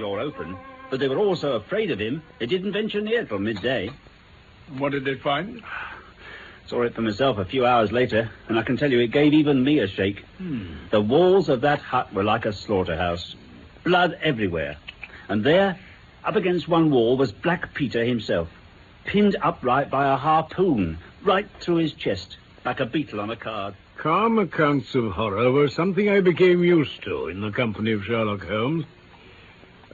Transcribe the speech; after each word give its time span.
Door 0.00 0.18
open, 0.18 0.56
but 0.90 0.98
they 0.98 1.08
were 1.08 1.18
all 1.18 1.36
so 1.36 1.52
afraid 1.52 1.90
of 1.90 2.00
him 2.00 2.22
they 2.40 2.46
didn't 2.46 2.72
venture 2.72 3.00
near 3.00 3.24
till 3.24 3.38
midday. 3.38 3.90
What 4.78 4.92
did 4.92 5.04
they 5.04 5.14
find? 5.16 5.62
Saw 6.66 6.82
it 6.82 6.94
for 6.94 7.02
myself 7.02 7.38
a 7.38 7.44
few 7.44 7.66
hours 7.66 7.92
later, 7.92 8.30
and 8.48 8.58
I 8.58 8.62
can 8.62 8.76
tell 8.76 8.90
you 8.90 9.00
it 9.00 9.08
gave 9.08 9.34
even 9.34 9.62
me 9.62 9.80
a 9.80 9.88
shake. 9.88 10.24
Hmm. 10.38 10.66
The 10.90 11.00
walls 11.00 11.48
of 11.48 11.60
that 11.62 11.80
hut 11.80 12.12
were 12.14 12.24
like 12.24 12.46
a 12.46 12.52
slaughterhouse. 12.52 13.34
Blood 13.84 14.18
everywhere. 14.22 14.76
And 15.28 15.44
there, 15.44 15.78
up 16.24 16.36
against 16.36 16.68
one 16.68 16.90
wall, 16.90 17.16
was 17.16 17.32
Black 17.32 17.74
Peter 17.74 18.04
himself, 18.04 18.48
pinned 19.04 19.36
upright 19.42 19.90
by 19.90 20.12
a 20.12 20.16
harpoon, 20.16 20.98
right 21.22 21.48
through 21.60 21.76
his 21.76 21.92
chest, 21.92 22.36
like 22.64 22.80
a 22.80 22.86
beetle 22.86 23.20
on 23.20 23.30
a 23.30 23.36
card. 23.36 23.74
Calm 23.96 24.38
accounts 24.38 24.94
of 24.94 25.12
horror 25.12 25.50
were 25.50 25.68
something 25.68 26.08
I 26.08 26.20
became 26.20 26.64
used 26.64 27.02
to 27.02 27.28
in 27.28 27.40
the 27.40 27.50
company 27.50 27.92
of 27.92 28.04
Sherlock 28.04 28.46
Holmes. 28.46 28.86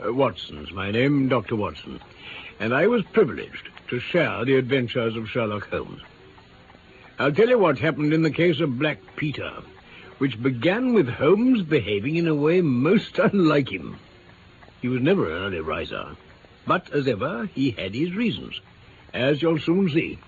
Uh, 0.04 0.12
Watson's 0.12 0.72
my 0.72 0.90
name, 0.90 1.28
Dr. 1.28 1.56
Watson. 1.56 2.00
And 2.60 2.74
I 2.74 2.86
was 2.86 3.02
privileged 3.12 3.68
to 3.88 4.00
share 4.00 4.44
the 4.44 4.56
adventures 4.56 5.16
of 5.16 5.28
Sherlock 5.28 5.68
Holmes. 5.70 6.02
I'll 7.18 7.32
tell 7.32 7.48
you 7.48 7.58
what 7.58 7.78
happened 7.78 8.12
in 8.12 8.22
the 8.22 8.30
case 8.30 8.60
of 8.60 8.78
Black 8.78 8.98
Peter, 9.16 9.50
which 10.18 10.42
began 10.42 10.92
with 10.92 11.08
Holmes 11.08 11.62
behaving 11.62 12.16
in 12.16 12.28
a 12.28 12.34
way 12.34 12.60
most 12.60 13.18
unlike 13.18 13.70
him. 13.70 13.98
He 14.82 14.88
was 14.88 15.00
never 15.00 15.34
an 15.34 15.42
early 15.44 15.60
riser, 15.60 16.16
but 16.66 16.92
as 16.92 17.08
ever, 17.08 17.46
he 17.54 17.70
had 17.70 17.94
his 17.94 18.14
reasons, 18.14 18.60
as 19.14 19.40
you'll 19.40 19.58
soon 19.58 19.88
see. 19.88 20.18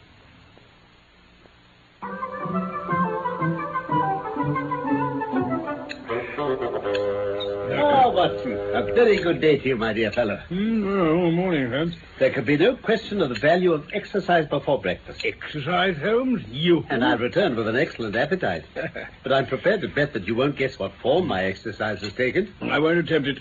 Very 9.04 9.18
good 9.18 9.40
day 9.40 9.56
to 9.56 9.68
you, 9.68 9.76
my 9.76 9.92
dear 9.92 10.10
fellow. 10.10 10.38
Hmm, 10.48 10.84
oh, 10.88 11.30
morning, 11.30 11.70
Holmes. 11.70 11.94
There 12.18 12.30
could 12.30 12.44
be 12.44 12.56
no 12.56 12.74
question 12.74 13.22
of 13.22 13.28
the 13.28 13.36
value 13.36 13.72
of 13.72 13.88
exercise 13.92 14.48
before 14.48 14.80
breakfast. 14.80 15.24
Exercise, 15.24 15.96
Holmes? 15.98 16.42
You. 16.48 16.84
And 16.90 17.04
I've 17.04 17.20
returned 17.20 17.54
with 17.54 17.68
an 17.68 17.76
excellent 17.76 18.16
appetite. 18.16 18.64
but 19.22 19.32
I'm 19.32 19.46
prepared 19.46 19.82
to 19.82 19.88
bet 19.88 20.14
that 20.14 20.26
you 20.26 20.34
won't 20.34 20.56
guess 20.56 20.80
what 20.80 20.92
form 21.00 21.28
my 21.28 21.44
exercise 21.44 22.00
has 22.00 22.12
taken. 22.12 22.52
I 22.60 22.80
won't 22.80 22.98
attempt 22.98 23.28
it. 23.28 23.38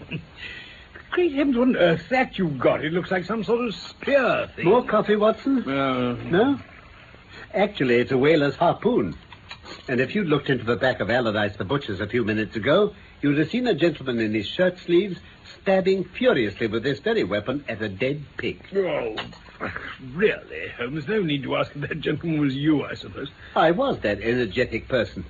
Great 1.09 1.33
heavens, 1.33 1.57
what 1.57 1.69
on 1.69 1.75
earth 1.77 2.07
that 2.09 2.37
you've 2.37 2.59
got? 2.59 2.85
It 2.85 2.93
looks 2.93 3.09
like 3.09 3.25
some 3.25 3.43
sort 3.43 3.65
of 3.65 3.73
spear 3.73 4.51
thing. 4.55 4.65
More 4.65 4.85
coffee, 4.85 5.15
Watson? 5.15 5.67
Uh, 5.67 6.13
No? 6.25 6.59
Actually, 7.55 7.95
it's 7.95 8.11
a 8.11 8.17
whaler's 8.17 8.55
harpoon. 8.55 9.17
And 9.87 9.99
if 9.99 10.15
you'd 10.15 10.27
looked 10.27 10.49
into 10.49 10.65
the 10.65 10.75
back 10.75 10.99
of 10.99 11.09
Allardyce 11.09 11.55
the 11.57 11.65
Butcher's 11.65 11.99
a 11.99 12.07
few 12.07 12.23
minutes 12.23 12.55
ago, 12.55 12.93
you'd 13.21 13.37
have 13.37 13.49
seen 13.49 13.67
a 13.67 13.73
gentleman 13.73 14.19
in 14.19 14.33
his 14.33 14.47
shirt 14.47 14.79
sleeves 14.79 15.19
stabbing 15.61 16.03
furiously 16.03 16.67
with 16.67 16.83
this 16.83 16.99
very 16.99 17.23
weapon 17.23 17.63
at 17.67 17.81
a 17.81 17.89
dead 17.89 18.23
pig. 18.37 18.61
oh, 18.75 19.15
really, 20.13 20.69
Holmes, 20.77 21.07
no 21.07 21.21
need 21.21 21.43
to 21.43 21.55
ask 21.55 21.75
if 21.75 21.87
that 21.89 21.99
gentleman 21.99 22.39
was 22.39 22.55
you, 22.55 22.83
I 22.83 22.93
suppose. 22.93 23.29
I 23.55 23.71
was 23.71 23.99
that 23.99 24.21
energetic 24.21 24.87
person. 24.87 25.25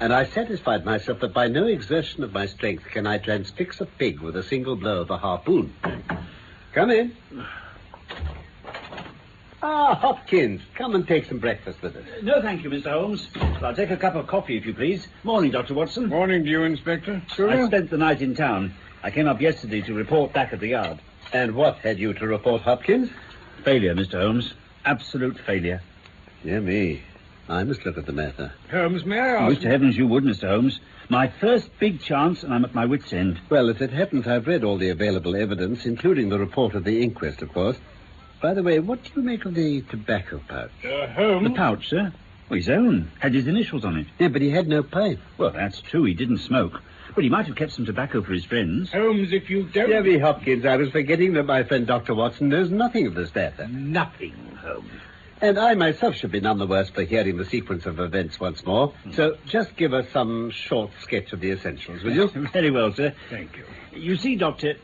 And 0.00 0.12
I 0.12 0.24
satisfied 0.24 0.84
myself 0.84 1.20
that 1.20 1.32
by 1.32 1.48
no 1.48 1.66
exertion 1.66 2.24
of 2.24 2.32
my 2.32 2.46
strength 2.46 2.84
can 2.84 3.06
I 3.06 3.18
transfix 3.18 3.80
a 3.80 3.86
pig 3.86 4.20
with 4.20 4.36
a 4.36 4.42
single 4.42 4.76
blow 4.76 5.00
of 5.00 5.10
a 5.10 5.16
harpoon. 5.16 5.74
Come 6.72 6.90
in. 6.90 7.16
Ah, 9.66 9.94
Hopkins, 9.94 10.60
come 10.74 10.94
and 10.94 11.08
take 11.08 11.24
some 11.24 11.38
breakfast 11.38 11.80
with 11.80 11.96
us. 11.96 12.04
No, 12.22 12.42
thank 12.42 12.62
you, 12.62 12.68
Mr. 12.68 12.90
Holmes. 12.92 13.28
I'll 13.62 13.74
take 13.74 13.90
a 13.90 13.96
cup 13.96 14.14
of 14.14 14.26
coffee, 14.26 14.58
if 14.58 14.66
you 14.66 14.74
please. 14.74 15.08
Morning, 15.22 15.50
Dr. 15.50 15.72
Watson. 15.72 16.08
Morning 16.10 16.44
to 16.44 16.50
you, 16.50 16.64
Inspector. 16.64 17.22
Sure. 17.34 17.48
I 17.50 17.66
spent 17.66 17.88
the 17.88 17.96
night 17.96 18.20
in 18.20 18.34
town. 18.34 18.74
I 19.02 19.10
came 19.10 19.26
up 19.26 19.40
yesterday 19.40 19.80
to 19.80 19.94
report 19.94 20.34
back 20.34 20.52
at 20.52 20.60
the 20.60 20.68
yard. 20.68 20.98
And 21.32 21.54
what 21.54 21.78
had 21.78 21.98
you 21.98 22.12
to 22.12 22.26
report, 22.26 22.60
Hopkins? 22.60 23.08
Failure, 23.64 23.94
Mr. 23.94 24.20
Holmes. 24.20 24.52
Absolute 24.84 25.38
failure. 25.46 25.80
Dear 26.42 26.60
me. 26.60 27.00
I 27.48 27.64
must 27.64 27.86
look 27.86 27.96
at 27.96 28.04
the 28.04 28.12
matter. 28.12 28.52
Holmes, 28.70 29.06
may 29.06 29.18
I 29.18 29.28
I 29.30 29.42
ask? 29.44 29.48
wish 29.48 29.58
to 29.60 29.68
heavens 29.68 29.96
you 29.96 30.06
would, 30.08 30.24
Mr. 30.24 30.46
Holmes. 30.48 30.78
My 31.08 31.28
first 31.40 31.70
big 31.78 32.00
chance, 32.02 32.42
and 32.42 32.52
I'm 32.52 32.66
at 32.66 32.74
my 32.74 32.84
wit's 32.84 33.14
end. 33.14 33.40
Well, 33.48 33.70
as 33.70 33.80
it 33.80 33.90
happens, 33.92 34.26
I've 34.26 34.46
read 34.46 34.62
all 34.62 34.76
the 34.76 34.90
available 34.90 35.34
evidence, 35.36 35.86
including 35.86 36.28
the 36.28 36.38
report 36.38 36.74
of 36.74 36.84
the 36.84 37.02
inquest, 37.02 37.40
of 37.40 37.50
course. 37.54 37.78
By 38.44 38.52
the 38.52 38.62
way, 38.62 38.78
what 38.78 39.02
do 39.02 39.10
you 39.16 39.22
make 39.22 39.46
of 39.46 39.54
the 39.54 39.80
tobacco 39.88 40.38
pouch? 40.46 40.70
Uh, 40.84 41.06
Holmes? 41.14 41.48
The 41.48 41.54
pouch, 41.54 41.88
sir? 41.88 42.12
Well, 42.50 42.58
his 42.58 42.68
own. 42.68 43.10
Had 43.18 43.32
his 43.32 43.46
initials 43.46 43.86
on 43.86 43.96
it. 43.96 44.06
Yeah, 44.18 44.28
but 44.28 44.42
he 44.42 44.50
had 44.50 44.68
no 44.68 44.82
pipe. 44.82 45.18
Well, 45.38 45.48
that's 45.50 45.80
true. 45.80 46.04
He 46.04 46.12
didn't 46.12 46.40
smoke. 46.40 46.82
But 47.14 47.24
he 47.24 47.30
might 47.30 47.46
have 47.46 47.56
kept 47.56 47.72
some 47.72 47.86
tobacco 47.86 48.20
for 48.20 48.34
his 48.34 48.44
friends. 48.44 48.92
Holmes, 48.92 49.32
if 49.32 49.48
you 49.48 49.62
don't... 49.62 49.88
Dear 49.88 50.02
me, 50.02 50.18
Hopkins, 50.18 50.66
I 50.66 50.76
was 50.76 50.90
forgetting 50.90 51.32
that 51.32 51.44
my 51.44 51.62
friend 51.62 51.86
Dr. 51.86 52.14
Watson 52.14 52.50
knows 52.50 52.70
nothing 52.70 53.06
of 53.06 53.14
this 53.14 53.34
matter. 53.34 53.66
Nothing, 53.66 54.34
Holmes. 54.60 54.90
And 55.40 55.58
I 55.58 55.72
myself 55.72 56.14
should 56.14 56.32
be 56.32 56.40
none 56.40 56.58
the 56.58 56.66
worse 56.66 56.90
for 56.90 57.02
hearing 57.02 57.38
the 57.38 57.46
sequence 57.46 57.86
of 57.86 57.98
events 57.98 58.38
once 58.38 58.62
more. 58.66 58.92
So 59.14 59.38
just 59.46 59.74
give 59.74 59.94
us 59.94 60.04
some 60.12 60.50
short 60.50 60.90
sketch 61.00 61.32
of 61.32 61.40
the 61.40 61.50
essentials, 61.50 62.02
will 62.02 62.12
you? 62.12 62.28
Very 62.52 62.70
well, 62.70 62.92
sir. 62.92 63.14
Thank 63.30 63.56
you. 63.56 63.64
You 63.98 64.16
see, 64.16 64.36
Doctor, 64.36 64.74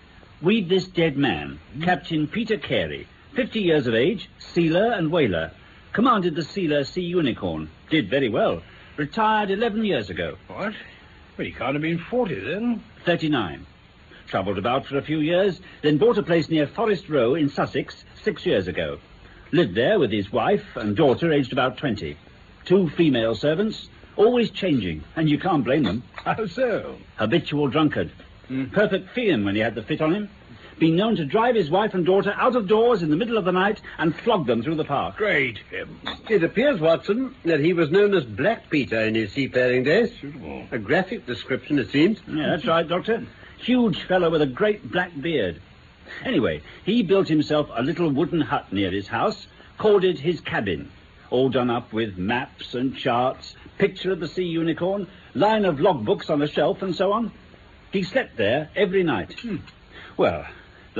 we've 0.41 0.66
this 0.66 0.87
dead 0.88 1.19
man, 1.19 1.60
Captain 1.82 2.26
Peter 2.26 2.56
Carey, 2.56 3.06
50 3.34 3.60
years 3.60 3.86
of 3.86 3.94
age, 3.94 4.28
sealer 4.38 4.92
and 4.92 5.10
whaler. 5.10 5.52
Commanded 5.92 6.34
the 6.34 6.44
sealer 6.44 6.84
Sea 6.84 7.02
Unicorn. 7.02 7.70
Did 7.91 8.08
very 8.08 8.28
well. 8.28 8.62
Retired 8.96 9.50
11 9.50 9.84
years 9.84 10.10
ago. 10.10 10.36
What? 10.48 10.74
Well, 11.36 11.46
he 11.46 11.52
can't 11.52 11.74
have 11.74 11.82
been 11.82 11.98
40 11.98 12.40
then. 12.40 12.82
39. 13.04 13.66
Travelled 14.26 14.58
about 14.58 14.86
for 14.86 14.98
a 14.98 15.02
few 15.02 15.19
years, 15.19 15.60
then 15.82 15.98
bought 15.98 16.19
a 16.19 16.22
place 16.22 16.48
near 16.48 16.66
Forest 16.66 17.08
Row 17.08 17.34
in 17.34 17.48
Sussex 17.48 18.04
six 18.22 18.46
years 18.46 18.69
ago. 18.69 18.98
Lived 19.52 19.74
there 19.74 19.98
with 19.98 20.12
his 20.12 20.30
wife 20.30 20.64
and 20.76 20.96
daughter, 20.96 21.32
aged 21.32 21.52
about 21.52 21.78
20. 21.78 22.16
Two 22.64 22.88
female 22.90 23.34
servants, 23.34 23.88
always 24.16 24.50
changing, 24.50 25.02
and 25.16 25.28
you 25.28 25.38
can't 25.38 25.64
blame 25.64 25.82
them. 25.82 26.04
How 26.12 26.46
so? 26.46 26.96
Habitual 27.16 27.69
drunkard. 27.69 28.12
Hmm. 28.46 28.66
Perfect 28.66 29.10
fiend 29.10 29.44
when 29.44 29.54
he 29.54 29.60
had 29.60 29.74
the 29.74 29.82
fit 29.82 30.00
on 30.00 30.14
him. 30.14 30.28
Been 30.80 30.96
known 30.96 31.14
to 31.16 31.26
drive 31.26 31.56
his 31.56 31.68
wife 31.68 31.92
and 31.92 32.06
daughter 32.06 32.32
out 32.34 32.56
of 32.56 32.66
doors 32.66 33.02
in 33.02 33.10
the 33.10 33.16
middle 33.16 33.36
of 33.36 33.44
the 33.44 33.52
night 33.52 33.82
and 33.98 34.16
flog 34.16 34.46
them 34.46 34.62
through 34.62 34.76
the 34.76 34.84
park. 34.84 35.18
Great 35.18 35.58
heavens. 35.70 36.20
It 36.30 36.42
appears, 36.42 36.80
Watson, 36.80 37.36
that 37.44 37.60
he 37.60 37.74
was 37.74 37.91
known 37.91 38.14
as 38.14 38.24
Black 38.24 38.70
Peter 38.70 38.98
in 38.98 39.14
his 39.14 39.30
seafaring 39.30 39.84
days. 39.84 40.10
Suitable. 40.19 40.66
A 40.70 40.78
graphic 40.78 41.26
description, 41.26 41.78
it 41.78 41.90
seems. 41.90 42.19
Yeah, 42.26 42.46
that's 42.48 42.64
right, 42.64 42.88
Doctor. 42.88 43.26
Huge 43.58 44.04
fellow 44.04 44.30
with 44.30 44.40
a 44.40 44.46
great 44.46 44.90
black 44.90 45.12
beard. 45.20 45.60
Anyway, 46.24 46.62
he 46.86 47.02
built 47.02 47.28
himself 47.28 47.69
a 47.74 47.82
little 47.82 48.08
wooden 48.08 48.40
hut 48.40 48.72
near 48.72 48.90
his 48.90 49.06
house, 49.06 49.46
called 49.76 50.02
it 50.02 50.19
his 50.19 50.40
cabin. 50.40 50.90
All 51.28 51.50
done 51.50 51.69
up 51.69 51.93
with 51.93 52.16
maps 52.16 52.72
and 52.72 52.96
charts, 52.96 53.55
picture 53.76 54.12
of 54.12 54.20
the 54.20 54.28
sea 54.28 54.44
unicorn, 54.46 55.08
line 55.34 55.66
of 55.66 55.76
logbooks 55.76 56.31
on 56.31 56.40
a 56.40 56.46
shelf, 56.46 56.81
and 56.81 56.96
so 56.96 57.12
on. 57.12 57.32
He 57.93 58.02
slept 58.02 58.38
there 58.38 58.70
every 58.75 59.02
night. 59.02 59.38
Hmm. 59.40 59.56
Well, 60.16 60.46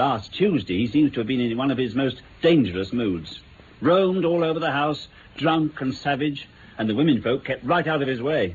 last 0.00 0.32
Tuesday 0.32 0.79
he 0.79 0.87
seems 0.87 1.12
to 1.12 1.20
have 1.20 1.26
been 1.26 1.43
in 1.43 1.58
one 1.58 1.70
of 1.70 1.76
his 1.76 1.94
most 1.94 2.23
dangerous 2.41 2.91
moods. 2.91 3.41
Roamed 3.82 4.25
all 4.25 4.43
over 4.43 4.58
the 4.58 4.70
house, 4.70 5.08
drunk 5.37 5.79
and 5.82 5.94
savage, 5.94 6.49
and 6.79 6.88
the 6.88 6.94
women 6.94 7.20
folk 7.20 7.44
kept 7.44 7.67
right 7.67 7.87
out 7.87 8.00
of 8.00 8.08
his 8.08 8.23
way. 8.23 8.55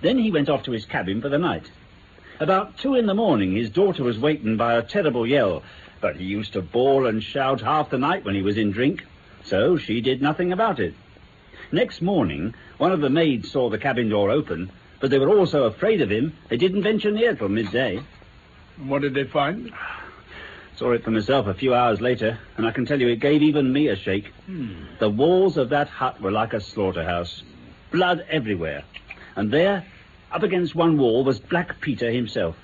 Then 0.00 0.18
he 0.18 0.32
went 0.32 0.48
off 0.48 0.64
to 0.64 0.72
his 0.72 0.84
cabin 0.84 1.22
for 1.22 1.28
the 1.28 1.38
night. 1.38 1.70
About 2.40 2.78
two 2.78 2.96
in 2.96 3.06
the 3.06 3.14
morning, 3.14 3.54
his 3.54 3.70
daughter 3.70 4.02
was 4.02 4.18
wakened 4.18 4.58
by 4.58 4.74
a 4.74 4.82
terrible 4.82 5.24
yell, 5.24 5.62
but 6.00 6.16
he 6.16 6.24
used 6.24 6.54
to 6.54 6.62
bawl 6.62 7.06
and 7.06 7.22
shout 7.22 7.60
half 7.60 7.90
the 7.90 7.98
night 7.98 8.24
when 8.24 8.34
he 8.34 8.42
was 8.42 8.58
in 8.58 8.72
drink, 8.72 9.06
so 9.44 9.76
she 9.76 10.00
did 10.00 10.20
nothing 10.20 10.52
about 10.52 10.80
it. 10.80 10.94
Next 11.70 12.02
morning, 12.02 12.56
one 12.78 12.90
of 12.90 13.00
the 13.00 13.08
maids 13.08 13.52
saw 13.52 13.70
the 13.70 13.78
cabin 13.78 14.08
door 14.08 14.30
open, 14.32 14.72
but 14.98 15.10
they 15.10 15.20
were 15.20 15.28
all 15.28 15.46
so 15.46 15.62
afraid 15.62 16.00
of 16.00 16.10
him 16.10 16.36
they 16.48 16.56
didn't 16.56 16.82
venture 16.82 17.12
near 17.12 17.36
till 17.36 17.48
midday. 17.48 18.00
What 18.78 19.02
did 19.02 19.14
they 19.14 19.24
find? 19.24 19.72
Saw 20.76 20.92
it 20.92 21.04
for 21.04 21.10
myself 21.10 21.46
a 21.46 21.54
few 21.54 21.74
hours 21.74 22.00
later, 22.00 22.38
and 22.56 22.66
I 22.66 22.70
can 22.70 22.86
tell 22.86 23.00
you 23.00 23.08
it 23.08 23.20
gave 23.20 23.42
even 23.42 23.72
me 23.72 23.88
a 23.88 23.96
shake. 23.96 24.32
The 24.98 25.10
walls 25.10 25.56
of 25.56 25.68
that 25.68 25.88
hut 25.88 26.20
were 26.20 26.30
like 26.30 26.54
a 26.54 26.60
slaughterhouse. 26.60 27.42
Blood 27.90 28.24
everywhere. 28.30 28.82
And 29.36 29.50
there, 29.52 29.84
up 30.30 30.42
against 30.42 30.74
one 30.74 30.96
wall, 30.98 31.24
was 31.24 31.38
Black 31.38 31.80
Peter 31.80 32.10
himself, 32.10 32.56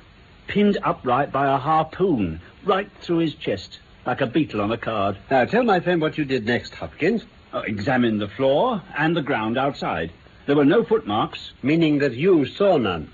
pinned 0.47 0.79
upright 0.83 1.31
by 1.31 1.53
a 1.53 1.59
harpoon 1.59 2.41
right 2.65 2.91
through 3.03 3.19
his 3.19 3.35
chest, 3.35 3.79
like 4.07 4.21
a 4.23 4.27
beetle 4.27 4.63
on 4.63 4.73
a 4.73 4.79
card. 4.79 5.19
Now, 5.31 5.45
tell 5.45 5.63
my 5.63 5.81
friend 5.81 6.01
what 6.01 6.17
you 6.17 6.25
did 6.25 6.47
next, 6.47 6.75
Hopkins. 6.75 7.25
Uh, 7.53 7.61
examined 7.61 8.21
the 8.21 8.29
floor 8.29 8.83
and 8.97 9.17
the 9.17 9.23
ground 9.23 9.57
outside. 9.57 10.13
There 10.47 10.57
were 10.57 10.65
no 10.65 10.85
footmarks. 10.85 11.53
Meaning 11.63 11.99
that 11.99 12.15
you 12.15 12.47
saw 12.47 12.77
none. 12.77 13.11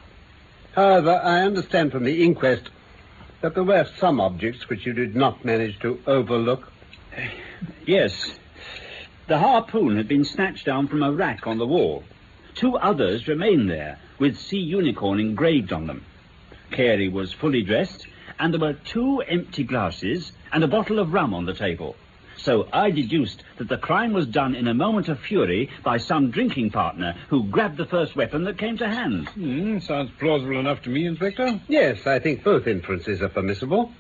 However, 0.72 1.20
I 1.22 1.42
understand 1.42 1.92
from 1.92 2.04
the 2.04 2.24
inquest 2.24 2.70
that 3.44 3.54
there 3.54 3.62
were 3.62 3.86
some 3.98 4.22
objects 4.22 4.70
which 4.70 4.86
you 4.86 4.94
did 4.94 5.14
not 5.14 5.44
manage 5.44 5.78
to 5.78 6.00
overlook. 6.06 6.72
Yes. 7.84 8.38
The 9.26 9.36
harpoon 9.36 9.98
had 9.98 10.08
been 10.08 10.24
snatched 10.24 10.64
down 10.64 10.88
from 10.88 11.02
a 11.02 11.12
rack 11.12 11.46
on 11.46 11.58
the 11.58 11.66
wall. 11.66 12.04
Two 12.54 12.78
others 12.78 13.28
remained 13.28 13.68
there, 13.68 13.98
with 14.18 14.38
Sea 14.38 14.60
Unicorn 14.60 15.20
engraved 15.20 15.74
on 15.74 15.86
them. 15.86 16.06
Carey 16.70 17.10
was 17.10 17.34
fully 17.34 17.60
dressed, 17.62 18.06
and 18.38 18.54
there 18.54 18.60
were 18.60 18.72
two 18.72 19.20
empty 19.20 19.62
glasses 19.62 20.32
and 20.50 20.64
a 20.64 20.66
bottle 20.66 20.98
of 20.98 21.12
rum 21.12 21.34
on 21.34 21.44
the 21.44 21.52
table. 21.52 21.96
So 22.36 22.68
I 22.72 22.90
deduced 22.90 23.42
that 23.58 23.68
the 23.68 23.78
crime 23.78 24.12
was 24.12 24.26
done 24.26 24.54
in 24.54 24.68
a 24.68 24.74
moment 24.74 25.08
of 25.08 25.18
fury 25.20 25.70
by 25.82 25.98
some 25.98 26.30
drinking 26.30 26.70
partner 26.70 27.14
who 27.28 27.44
grabbed 27.44 27.76
the 27.76 27.86
first 27.86 28.16
weapon 28.16 28.44
that 28.44 28.58
came 28.58 28.76
to 28.78 28.88
hand. 28.88 29.28
Hmm, 29.30 29.78
sounds 29.78 30.10
plausible 30.18 30.58
enough 30.58 30.82
to 30.82 30.90
me, 30.90 31.06
Inspector. 31.06 31.60
Yes, 31.68 32.06
I 32.06 32.18
think 32.18 32.44
both 32.44 32.66
inferences 32.66 33.22
are 33.22 33.28
permissible. 33.28 33.92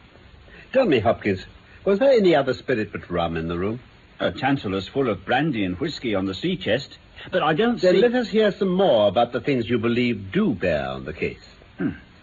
Tell 0.72 0.86
me, 0.86 0.98
Hopkins, 0.98 1.44
was 1.84 1.98
there 1.98 2.10
any 2.12 2.34
other 2.34 2.54
spirit 2.54 2.90
but 2.92 3.10
rum 3.10 3.36
in 3.36 3.48
the 3.48 3.58
room? 3.58 3.80
A 4.20 4.30
tantalus 4.32 4.88
full 4.88 5.08
of 5.08 5.24
brandy 5.24 5.64
and 5.64 5.78
whiskey 5.78 6.14
on 6.14 6.26
the 6.26 6.34
sea 6.34 6.56
chest. 6.56 6.98
But 7.30 7.42
I 7.42 7.54
don't 7.54 7.80
Then 7.80 7.94
see... 7.94 8.00
let 8.00 8.14
us 8.14 8.28
hear 8.28 8.50
some 8.52 8.68
more 8.68 9.08
about 9.08 9.32
the 9.32 9.40
things 9.40 9.68
you 9.68 9.78
believe 9.78 10.32
do 10.32 10.54
bear 10.54 10.88
on 10.88 11.04
the 11.04 11.12
case. 11.12 11.40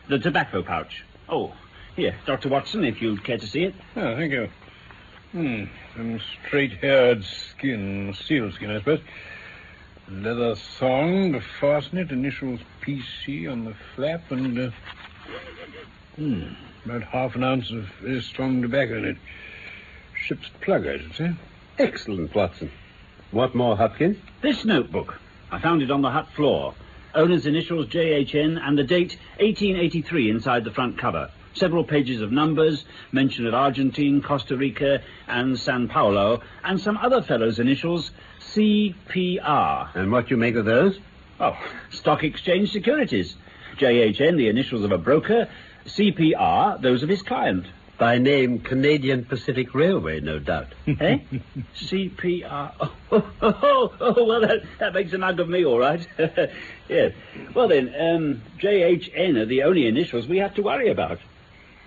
The 0.08 0.20
tobacco 0.20 0.62
pouch. 0.64 1.04
Oh, 1.30 1.54
here, 1.96 2.16
Dr. 2.26 2.50
Watson, 2.50 2.84
if 2.84 3.02
you'd 3.02 3.24
care 3.24 3.38
to 3.38 3.48
see 3.48 3.64
it. 3.64 3.76
Oh, 3.96 4.16
thank 4.16 4.32
you. 4.32 4.50
Hmm, 5.32 5.64
some 5.96 6.20
straight-haired 6.20 7.24
skin, 7.24 8.14
sealskin, 8.28 8.70
I 8.70 8.80
suppose. 8.80 9.00
Leather 10.10 10.56
thong 10.56 11.32
to 11.32 11.42
fasten 11.60 12.00
it, 12.00 12.12
initials 12.12 12.60
PC 12.82 13.50
on 13.50 13.64
the 13.64 13.74
flap, 13.96 14.30
and, 14.30 14.60
uh, 14.60 14.72
hmm, 16.18 16.44
about 16.84 17.04
half 17.04 17.36
an 17.36 17.46
ounce 17.46 17.72
of 17.72 17.86
very 18.02 18.22
strong 18.22 18.62
tobacco 18.62 18.98
in 18.98 19.06
it. 19.06 19.18
Ship's 20.26 20.50
plug, 20.60 20.86
I 20.86 20.98
should 20.98 21.16
say. 21.16 21.32
Excellent, 21.80 22.36
Watson. 22.36 22.70
What 23.32 23.56
more, 23.56 23.78
Hopkins? 23.78 24.18
This 24.42 24.66
notebook. 24.66 25.18
I 25.50 25.60
found 25.60 25.82
it 25.82 25.92
on 25.92 26.02
the 26.02 26.12
hut 26.12 26.28
floor. 26.36 26.74
Owner's 27.16 27.46
initials 27.46 27.88
JHN 27.88 28.60
and 28.62 28.78
the 28.78 28.84
date 28.84 29.18
1883 29.40 30.30
inside 30.30 30.66
the 30.66 30.72
front 30.72 30.98
cover. 30.98 31.32
Several 31.54 31.84
pages 31.84 32.22
of 32.22 32.32
numbers, 32.32 32.86
mention 33.12 33.46
of 33.46 33.54
Argentine, 33.54 34.22
Costa 34.22 34.56
Rica, 34.56 35.02
and 35.28 35.60
San 35.60 35.88
Paulo, 35.88 36.42
and 36.64 36.80
some 36.80 36.98
other 36.98 37.22
fellow's 37.22 37.60
initials 37.60 38.12
CPR. 38.40 39.96
And 39.96 40.12
what 40.12 40.30
you 40.30 40.38
make 40.38 40.56
of 40.56 40.66
those? 40.66 40.98
Oh, 41.40 41.58
Stock 41.90 42.24
Exchange 42.24 42.72
Securities. 42.72 43.36
JHN, 43.78 44.38
the 44.38 44.48
initials 44.48 44.84
of 44.84 44.92
a 44.92 44.98
broker. 44.98 45.48
CPR, 45.86 46.82
those 46.82 47.04
of 47.04 47.10
his 47.10 47.22
client. 47.22 47.66
By 47.98 48.18
name 48.18 48.60
Canadian 48.60 49.26
Pacific 49.26 49.76
Railway, 49.76 50.22
no 50.22 50.40
doubt. 50.40 50.74
Eh? 50.88 51.20
CPR. 51.76 52.74
Oh, 52.80 52.94
oh, 53.12 53.32
oh, 53.42 53.94
oh, 54.00 54.24
well, 54.26 54.42
that, 54.42 54.64
that 54.80 54.94
makes 54.94 55.14
a 55.14 55.18
mug 55.18 55.40
of 55.40 55.48
me, 55.48 55.66
all 55.66 55.80
right. 55.80 56.08
yes. 56.90 57.14
Well, 57.54 57.68
then, 57.68 57.94
um, 58.00 58.42
JHN 58.60 59.38
are 59.38 59.46
the 59.46 59.64
only 59.64 59.88
initials 59.88 60.28
we 60.28 60.38
have 60.38 60.56
to 60.56 60.64
worry 60.64 60.90
about. 60.90 61.20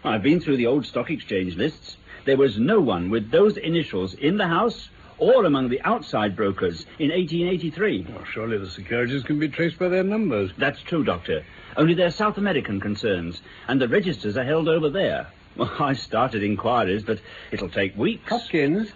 I've 0.04 0.22
been 0.22 0.40
through 0.40 0.58
the 0.58 0.66
old 0.66 0.86
stock 0.86 1.10
exchange 1.10 1.56
lists. 1.56 1.96
There 2.26 2.36
was 2.36 2.58
no 2.58 2.80
one 2.80 3.10
with 3.10 3.30
those 3.30 3.56
initials 3.56 4.14
in 4.14 4.36
the 4.36 4.46
house 4.46 4.88
or 5.18 5.44
among 5.44 5.68
the 5.68 5.80
outside 5.82 6.36
brokers 6.36 6.84
in 6.98 7.10
1883. 7.10 8.06
Well, 8.10 8.24
surely 8.24 8.58
the 8.58 8.68
securities 8.68 9.22
can 9.22 9.38
be 9.38 9.48
traced 9.48 9.78
by 9.78 9.88
their 9.88 10.02
numbers. 10.04 10.50
That's 10.58 10.82
true, 10.82 11.04
Doctor. 11.04 11.44
Only 11.76 11.94
they're 11.94 12.10
South 12.10 12.36
American 12.36 12.80
concerns, 12.80 13.40
and 13.68 13.80
the 13.80 13.88
registers 13.88 14.36
are 14.36 14.44
held 14.44 14.68
over 14.68 14.90
there. 14.90 15.26
Well, 15.56 15.72
I 15.78 15.94
started 15.94 16.42
inquiries, 16.42 17.02
but 17.04 17.20
it'll 17.52 17.68
take 17.70 17.96
weeks. 17.96 18.28
Hopkins, 18.28 18.90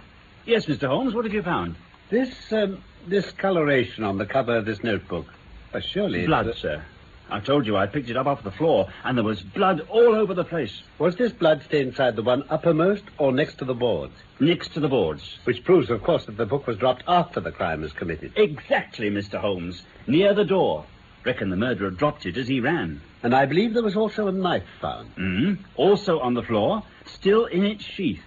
Yes, 0.44 0.64
Mr. 0.66 0.88
Holmes, 0.88 1.14
what 1.14 1.24
have 1.24 1.34
you 1.34 1.42
found? 1.42 1.76
this 2.10 2.34
um, 2.54 2.82
discoloration 3.06 4.02
on 4.02 4.16
the 4.16 4.24
cover 4.24 4.56
of 4.56 4.64
this 4.64 4.82
notebook. 4.82 5.26
Uh, 5.74 5.80
surely. 5.80 6.20
it's 6.20 6.26
Blood, 6.26 6.46
the- 6.46 6.54
sir. 6.54 6.82
I 7.30 7.40
told 7.40 7.66
you 7.66 7.76
I 7.76 7.86
picked 7.86 8.08
it 8.08 8.16
up 8.16 8.26
off 8.26 8.42
the 8.42 8.50
floor, 8.50 8.88
and 9.04 9.16
there 9.16 9.24
was 9.24 9.42
blood 9.42 9.86
all 9.90 10.14
over 10.14 10.32
the 10.34 10.44
place, 10.44 10.82
Was 10.98 11.16
this 11.16 11.32
blood 11.32 11.62
stain 11.64 11.88
inside 11.88 12.16
the 12.16 12.22
one 12.22 12.44
uppermost 12.48 13.04
or 13.18 13.32
next 13.32 13.58
to 13.58 13.64
the 13.64 13.74
boards? 13.74 14.14
next 14.40 14.72
to 14.74 14.80
the 14.80 14.88
boards. 14.88 15.38
Which 15.44 15.64
proves, 15.64 15.90
of 15.90 16.02
course, 16.02 16.24
that 16.26 16.36
the 16.36 16.46
book 16.46 16.66
was 16.66 16.78
dropped 16.78 17.02
after 17.08 17.40
the 17.40 17.50
crime 17.52 17.82
was 17.82 17.92
committed. 17.92 18.32
Exactly, 18.36 19.10
Mr. 19.10 19.38
Holmes. 19.38 19.82
Near 20.06 20.32
the 20.32 20.44
door. 20.44 20.84
Reckon 21.24 21.50
the 21.50 21.56
murderer 21.56 21.90
dropped 21.90 22.24
it 22.24 22.36
as 22.36 22.46
he 22.48 22.60
ran. 22.60 23.00
And 23.22 23.34
I 23.34 23.44
believe 23.46 23.74
there 23.74 23.82
was 23.82 23.96
also 23.96 24.28
a 24.28 24.32
knife 24.32 24.62
found. 24.80 25.14
Mm. 25.16 25.58
Also 25.76 26.20
on 26.20 26.34
the 26.34 26.42
floor, 26.42 26.82
still 27.04 27.46
in 27.46 27.64
its 27.64 27.84
sheath. 27.84 28.22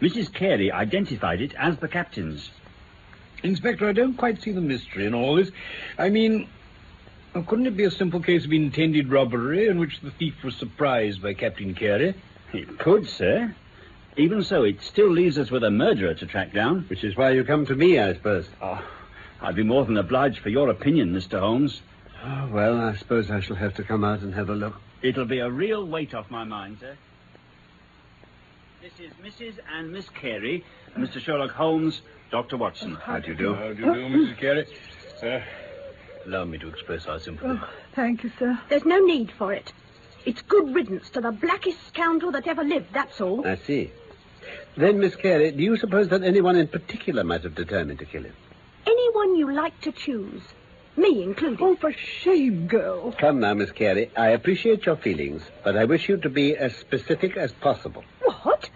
Mrs. 0.00 0.32
Carey 0.34 0.70
identified 0.72 1.40
it 1.40 1.54
as 1.56 1.76
the 1.78 1.86
captain's. 1.88 2.50
Inspector, 3.44 3.86
I 3.88 3.92
don't 3.92 4.14
quite 4.16 4.42
see 4.42 4.52
the 4.52 4.60
mystery 4.60 5.06
in 5.06 5.14
all 5.14 5.36
this. 5.36 5.50
I 5.98 6.10
mean, 6.10 6.48
oh, 7.34 7.42
couldn't 7.42 7.66
it 7.66 7.76
be 7.76 7.84
a 7.84 7.90
simple 7.90 8.20
case 8.20 8.44
of 8.44 8.52
intended 8.52 9.10
robbery 9.10 9.68
in 9.68 9.78
which 9.78 10.00
the 10.00 10.10
thief 10.10 10.34
was 10.44 10.54
surprised 10.56 11.22
by 11.22 11.34
Captain 11.34 11.74
Carey? 11.74 12.14
It 12.52 12.78
could, 12.78 13.08
sir. 13.08 13.54
Even 14.16 14.42
so, 14.42 14.64
it 14.64 14.82
still 14.82 15.10
leaves 15.10 15.38
us 15.38 15.50
with 15.50 15.64
a 15.64 15.70
murderer 15.70 16.14
to 16.14 16.26
track 16.26 16.52
down. 16.52 16.84
Which 16.88 17.02
is 17.02 17.16
why 17.16 17.30
you 17.30 17.44
come 17.44 17.64
to 17.66 17.74
me, 17.74 17.98
I 17.98 18.14
suppose. 18.14 18.46
Oh, 18.60 18.84
I'd 19.40 19.56
be 19.56 19.62
more 19.62 19.84
than 19.84 19.96
obliged 19.96 20.40
for 20.40 20.50
your 20.50 20.68
opinion, 20.68 21.14
Mr. 21.14 21.40
Holmes. 21.40 21.80
Oh, 22.24 22.48
well, 22.52 22.80
I 22.80 22.94
suppose 22.96 23.30
I 23.30 23.40
shall 23.40 23.56
have 23.56 23.74
to 23.76 23.82
come 23.82 24.04
out 24.04 24.20
and 24.20 24.34
have 24.34 24.50
a 24.50 24.54
look. 24.54 24.74
It'll 25.02 25.24
be 25.24 25.38
a 25.38 25.50
real 25.50 25.86
weight 25.86 26.14
off 26.14 26.30
my 26.30 26.44
mind, 26.44 26.78
sir. 26.80 26.96
This 28.82 28.92
is 29.00 29.12
Mrs. 29.24 29.58
and 29.72 29.92
Miss 29.92 30.08
Carey, 30.10 30.64
Mr. 30.96 31.20
Sherlock 31.20 31.52
Holmes, 31.52 32.02
Dr. 32.30 32.56
Watson. 32.56 32.96
How 32.96 33.18
do 33.18 33.30
you 33.30 33.36
do? 33.36 33.54
How 33.54 33.72
do 33.72 33.80
you 33.80 33.94
do, 33.94 34.34
Mrs. 34.34 34.38
Carey? 34.38 34.66
Uh, 35.22 35.40
allow 36.26 36.44
me 36.44 36.58
to 36.58 36.68
express 36.68 37.06
our 37.06 37.18
sympathy. 37.18 37.58
Oh, 37.62 37.68
thank 37.94 38.22
you, 38.24 38.30
sir. 38.38 38.58
There's 38.68 38.84
no 38.84 38.98
need 38.98 39.30
for 39.32 39.52
it. 39.52 39.72
It's 40.24 40.42
good 40.42 40.74
riddance 40.74 41.10
to 41.10 41.20
the 41.20 41.32
blackest 41.32 41.78
scoundrel 41.88 42.32
that 42.32 42.46
ever 42.46 42.62
lived, 42.62 42.92
that's 42.92 43.20
all. 43.20 43.46
I 43.46 43.56
see. 43.56 43.90
Then, 44.76 44.98
Miss 45.00 45.16
Carey, 45.16 45.50
do 45.50 45.62
you 45.62 45.76
suppose 45.76 46.08
that 46.08 46.22
anyone 46.22 46.56
in 46.56 46.68
particular 46.68 47.24
might 47.24 47.42
have 47.42 47.54
determined 47.54 47.98
to 47.98 48.04
kill 48.04 48.22
him? 48.24 48.34
Anyone 48.86 49.36
you 49.36 49.52
like 49.52 49.80
to 49.82 49.92
choose. 49.92 50.42
Me 50.96 51.22
included. 51.22 51.58
Oh, 51.62 51.74
for 51.76 51.92
shame, 51.92 52.66
girl. 52.66 53.12
Come 53.12 53.40
now, 53.40 53.54
Miss 53.54 53.72
Carey. 53.72 54.10
I 54.16 54.28
appreciate 54.28 54.84
your 54.84 54.96
feelings, 54.96 55.42
but 55.64 55.76
I 55.76 55.84
wish 55.86 56.08
you 56.08 56.18
to 56.18 56.28
be 56.28 56.56
as 56.56 56.76
specific 56.76 57.36
as 57.36 57.52
possible. 57.52 58.04
What? 58.42 58.68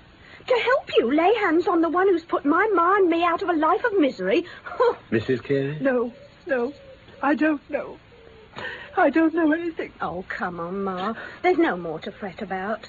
To 0.46 0.54
help 0.54 0.90
you 0.96 1.12
lay 1.14 1.34
hands 1.34 1.66
on 1.66 1.80
the 1.80 1.88
one 1.88 2.08
who's 2.08 2.24
put 2.24 2.44
my 2.44 2.66
ma 2.72 2.94
and 2.94 3.08
me 3.10 3.22
out 3.22 3.42
of 3.42 3.48
a 3.48 3.52
life 3.52 3.84
of 3.84 3.98
misery? 3.98 4.46
Mrs. 5.10 5.42
Carey? 5.42 5.78
No, 5.80 6.12
no. 6.46 6.72
I 7.26 7.35
don't 7.35 7.68
know. 7.68 7.99
I 8.97 9.11
don't 9.11 9.35
know 9.35 9.50
anything. 9.50 9.92
oh, 10.00 10.25
come 10.28 10.61
on, 10.61 10.85
Ma. 10.85 11.12
There's 11.42 11.59
no 11.59 11.76
more 11.76 11.99
to 11.99 12.12
fret 12.12 12.40
about. 12.40 12.87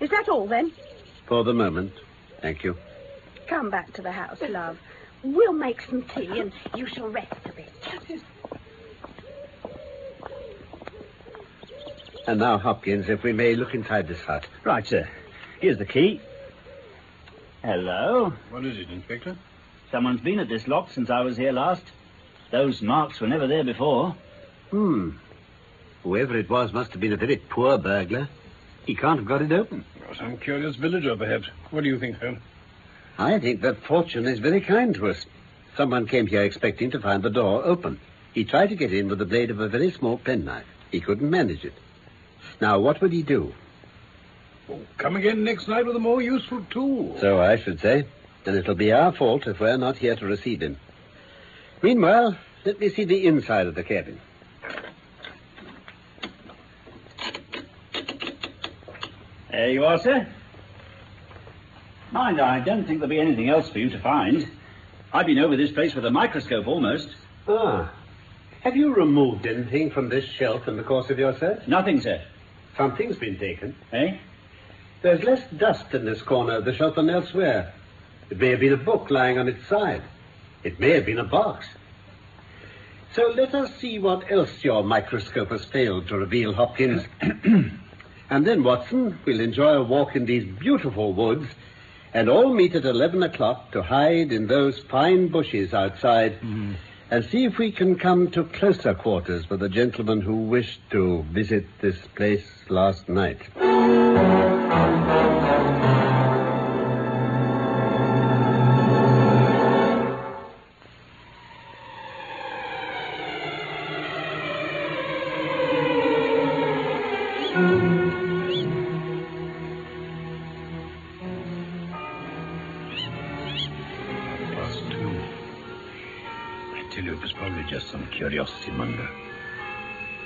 Is 0.00 0.08
that 0.08 0.30
all, 0.30 0.46
then? 0.46 0.72
For 1.26 1.44
the 1.44 1.52
moment. 1.52 1.92
Thank 2.40 2.64
you. 2.64 2.74
Come 3.46 3.68
back 3.68 3.92
to 3.92 4.02
the 4.02 4.12
house, 4.12 4.38
love. 4.48 4.78
We'll 5.22 5.52
make 5.52 5.82
some 5.82 6.04
tea 6.04 6.40
and 6.40 6.52
you 6.74 6.86
shall 6.86 7.10
rest 7.10 7.34
a 7.44 7.52
bit. 7.52 8.22
And 12.26 12.40
now, 12.40 12.56
Hopkins, 12.56 13.10
if 13.10 13.22
we 13.22 13.34
may 13.34 13.56
look 13.56 13.74
inside 13.74 14.08
this 14.08 14.20
hut. 14.20 14.46
Right, 14.64 14.86
sir. 14.86 15.06
Here's 15.60 15.76
the 15.76 15.84
key. 15.84 16.22
Hello. 17.62 18.32
What 18.48 18.64
is 18.64 18.78
it, 18.78 18.88
Inspector? 18.88 19.36
Someone's 19.90 20.22
been 20.22 20.38
at 20.38 20.48
this 20.48 20.66
lock 20.66 20.90
since 20.90 21.10
I 21.10 21.20
was 21.20 21.36
here 21.36 21.52
last. 21.52 21.82
Those 22.54 22.82
marks 22.82 23.18
were 23.18 23.26
never 23.26 23.48
there 23.48 23.64
before. 23.64 24.14
Hmm. 24.70 25.10
Whoever 26.04 26.38
it 26.38 26.48
was 26.48 26.72
must 26.72 26.92
have 26.92 27.00
been 27.00 27.12
a 27.12 27.16
very 27.16 27.36
poor 27.36 27.78
burglar. 27.78 28.28
He 28.86 28.94
can't 28.94 29.18
have 29.18 29.26
got 29.26 29.42
it 29.42 29.50
open. 29.50 29.84
Or 30.08 30.14
some 30.14 30.36
curious 30.36 30.76
villager, 30.76 31.16
perhaps. 31.16 31.48
What 31.72 31.82
do 31.82 31.88
you 31.88 31.98
think, 31.98 32.20
Holmes? 32.20 32.38
I 33.18 33.40
think 33.40 33.62
that 33.62 33.82
fortune 33.82 34.26
is 34.26 34.38
very 34.38 34.60
kind 34.60 34.94
to 34.94 35.08
us. 35.08 35.26
Someone 35.76 36.06
came 36.06 36.28
here 36.28 36.44
expecting 36.44 36.92
to 36.92 37.00
find 37.00 37.24
the 37.24 37.28
door 37.28 37.64
open. 37.64 37.98
He 38.34 38.44
tried 38.44 38.68
to 38.68 38.76
get 38.76 38.92
in 38.92 39.08
with 39.08 39.18
the 39.18 39.24
blade 39.24 39.50
of 39.50 39.58
a 39.58 39.66
very 39.66 39.90
small 39.90 40.16
penknife. 40.16 40.66
He 40.92 41.00
couldn't 41.00 41.28
manage 41.28 41.64
it. 41.64 41.74
Now, 42.60 42.78
what 42.78 43.00
would 43.00 43.12
he 43.12 43.24
do? 43.24 43.52
Oh, 44.70 44.78
come 44.96 45.16
again 45.16 45.42
next 45.42 45.66
night 45.66 45.86
with 45.86 45.96
a 45.96 45.98
more 45.98 46.22
useful 46.22 46.64
tool. 46.70 47.18
So 47.18 47.40
I 47.40 47.56
should 47.56 47.80
say. 47.80 48.06
And 48.46 48.54
it'll 48.54 48.76
be 48.76 48.92
our 48.92 49.10
fault 49.10 49.48
if 49.48 49.58
we're 49.58 49.76
not 49.76 49.96
here 49.96 50.14
to 50.14 50.24
receive 50.24 50.62
him. 50.62 50.78
Meanwhile, 51.84 52.38
let 52.64 52.80
me 52.80 52.88
see 52.88 53.04
the 53.04 53.26
inside 53.26 53.66
of 53.66 53.74
the 53.74 53.82
cabin. 53.82 54.18
There 59.50 59.68
you 59.68 59.84
are, 59.84 59.98
sir. 59.98 60.26
Mind, 62.10 62.40
I 62.40 62.60
don't 62.60 62.86
think 62.86 63.00
there'll 63.00 63.10
be 63.10 63.20
anything 63.20 63.50
else 63.50 63.68
for 63.68 63.80
you 63.80 63.90
to 63.90 63.98
find. 63.98 64.48
I've 65.12 65.26
been 65.26 65.38
over 65.38 65.58
this 65.58 65.72
place 65.72 65.94
with 65.94 66.06
a 66.06 66.10
microscope 66.10 66.66
almost. 66.66 67.10
Ah. 67.46 67.92
Have 68.62 68.76
you 68.76 68.94
removed 68.94 69.46
anything 69.46 69.90
from 69.90 70.08
this 70.08 70.24
shelf 70.24 70.66
in 70.66 70.78
the 70.78 70.84
course 70.84 71.10
of 71.10 71.18
your 71.18 71.38
search? 71.38 71.68
Nothing, 71.68 72.00
sir. 72.00 72.24
Something's 72.78 73.16
been 73.16 73.38
taken. 73.38 73.76
Eh? 73.92 74.16
There's 75.02 75.22
less 75.22 75.42
dust 75.58 75.92
in 75.92 76.06
this 76.06 76.22
corner 76.22 76.54
of 76.54 76.64
the 76.64 76.72
shelf 76.72 76.94
than 76.94 77.10
elsewhere. 77.10 77.74
It 78.30 78.38
may 78.38 78.52
have 78.52 78.60
been 78.60 78.72
a 78.72 78.78
book 78.78 79.10
lying 79.10 79.36
on 79.36 79.48
its 79.48 79.66
side. 79.66 80.02
It 80.64 80.80
may 80.80 80.90
have 80.90 81.06
been 81.06 81.18
a 81.18 81.24
box. 81.24 81.66
So 83.14 83.32
let 83.36 83.54
us 83.54 83.72
see 83.76 83.98
what 84.00 84.32
else 84.32 84.64
your 84.64 84.82
microscope 84.82 85.50
has 85.50 85.64
failed 85.64 86.08
to 86.08 86.16
reveal, 86.16 86.52
Hopkins. 86.52 87.04
and 87.20 88.46
then, 88.46 88.64
Watson, 88.64 89.18
we'll 89.24 89.40
enjoy 89.40 89.74
a 89.74 89.84
walk 89.84 90.16
in 90.16 90.24
these 90.24 90.44
beautiful 90.44 91.12
woods 91.12 91.46
and 92.12 92.28
all 92.28 92.52
meet 92.52 92.74
at 92.74 92.84
11 92.84 93.22
o'clock 93.22 93.70
to 93.72 93.82
hide 93.82 94.32
in 94.32 94.46
those 94.46 94.80
fine 94.80 95.28
bushes 95.28 95.74
outside 95.74 96.32
mm-hmm. 96.36 96.72
and 97.10 97.24
see 97.24 97.44
if 97.44 97.58
we 97.58 97.70
can 97.70 97.96
come 97.96 98.30
to 98.30 98.44
closer 98.44 98.94
quarters 98.94 99.50
with 99.50 99.60
the 99.60 99.68
gentleman 99.68 100.20
who 100.20 100.36
wished 100.36 100.80
to 100.90 101.22
visit 101.30 101.66
this 101.80 101.98
place 102.16 102.46
last 102.68 103.08
night. 103.08 103.42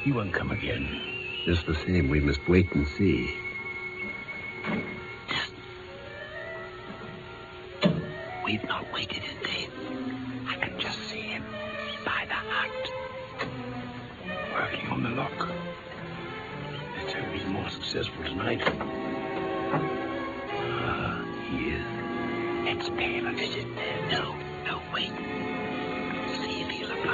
He 0.04 0.12
won't 0.12 0.32
come 0.34 0.50
again. 0.50 1.00
Just 1.46 1.66
the 1.66 1.74
same, 1.74 2.08
we 2.08 2.20
must 2.20 2.46
wait 2.48 2.70
and 2.72 2.86
see. 2.88 3.34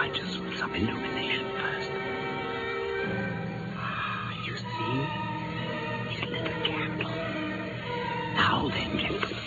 If 0.05 0.15
he'll 0.15 0.21
oblige 0.21 0.21
us 0.21 0.39
with 0.39 0.59
some 0.59 0.75
illumination 0.75 1.47
first. 1.61 1.91
Ah, 3.77 4.33
you 4.45 4.57
see? 4.57 5.07
His 6.15 6.31
little 6.31 6.61
candle. 6.63 7.11
Now 8.35 8.69
then, 8.69 8.99
gentlemen. 8.99 9.39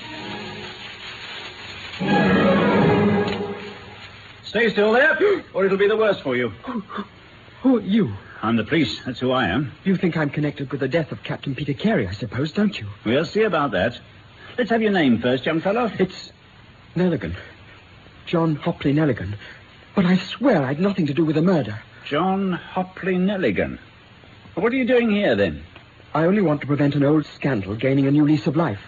Stay 4.43 4.69
still 4.69 4.93
there, 4.93 5.17
or 5.53 5.65
it'll 5.65 5.77
be 5.77 5.87
the 5.87 5.97
worse 5.97 6.19
for 6.21 6.35
you. 6.35 6.49
Who 7.61 7.77
are 7.77 7.81
you? 7.81 8.13
I'm 8.41 8.55
the 8.55 8.63
police. 8.63 9.03
That's 9.03 9.19
who 9.19 9.31
I 9.31 9.47
am. 9.47 9.71
You 9.83 9.95
think 9.95 10.15
I'm 10.15 10.29
connected 10.29 10.71
with 10.71 10.79
the 10.79 10.87
death 10.87 11.11
of 11.11 11.23
Captain 11.23 11.55
Peter 11.55 11.73
Carey, 11.73 12.07
I 12.07 12.13
suppose, 12.13 12.51
don't 12.51 12.79
you? 12.79 12.87
We'll 13.03 13.25
see 13.25 13.43
about 13.43 13.71
that. 13.71 13.99
Let's 14.57 14.69
have 14.69 14.81
your 14.81 14.91
name 14.91 15.19
first, 15.19 15.45
young 15.45 15.59
fellow. 15.59 15.91
It's 15.99 16.31
Nelligan. 16.95 17.35
John 18.27 18.55
Hopley 18.57 18.93
Nelligan. 18.93 19.35
But 19.97 20.05
I 20.05 20.17
swear 20.17 20.61
I'd 20.61 20.79
nothing 20.79 21.07
to 21.07 21.13
do 21.15 21.25
with 21.25 21.37
the 21.37 21.41
murder. 21.41 21.79
John 22.05 22.51
Hopley 22.51 23.17
Nelligan. 23.17 23.79
What 24.53 24.71
are 24.71 24.75
you 24.75 24.85
doing 24.85 25.09
here, 25.09 25.35
then? 25.35 25.63
I 26.13 26.25
only 26.25 26.43
want 26.43 26.61
to 26.61 26.67
prevent 26.67 26.93
an 26.93 27.01
old 27.01 27.25
scandal 27.25 27.73
gaining 27.73 28.05
a 28.05 28.11
new 28.11 28.23
lease 28.23 28.45
of 28.45 28.55
life. 28.55 28.79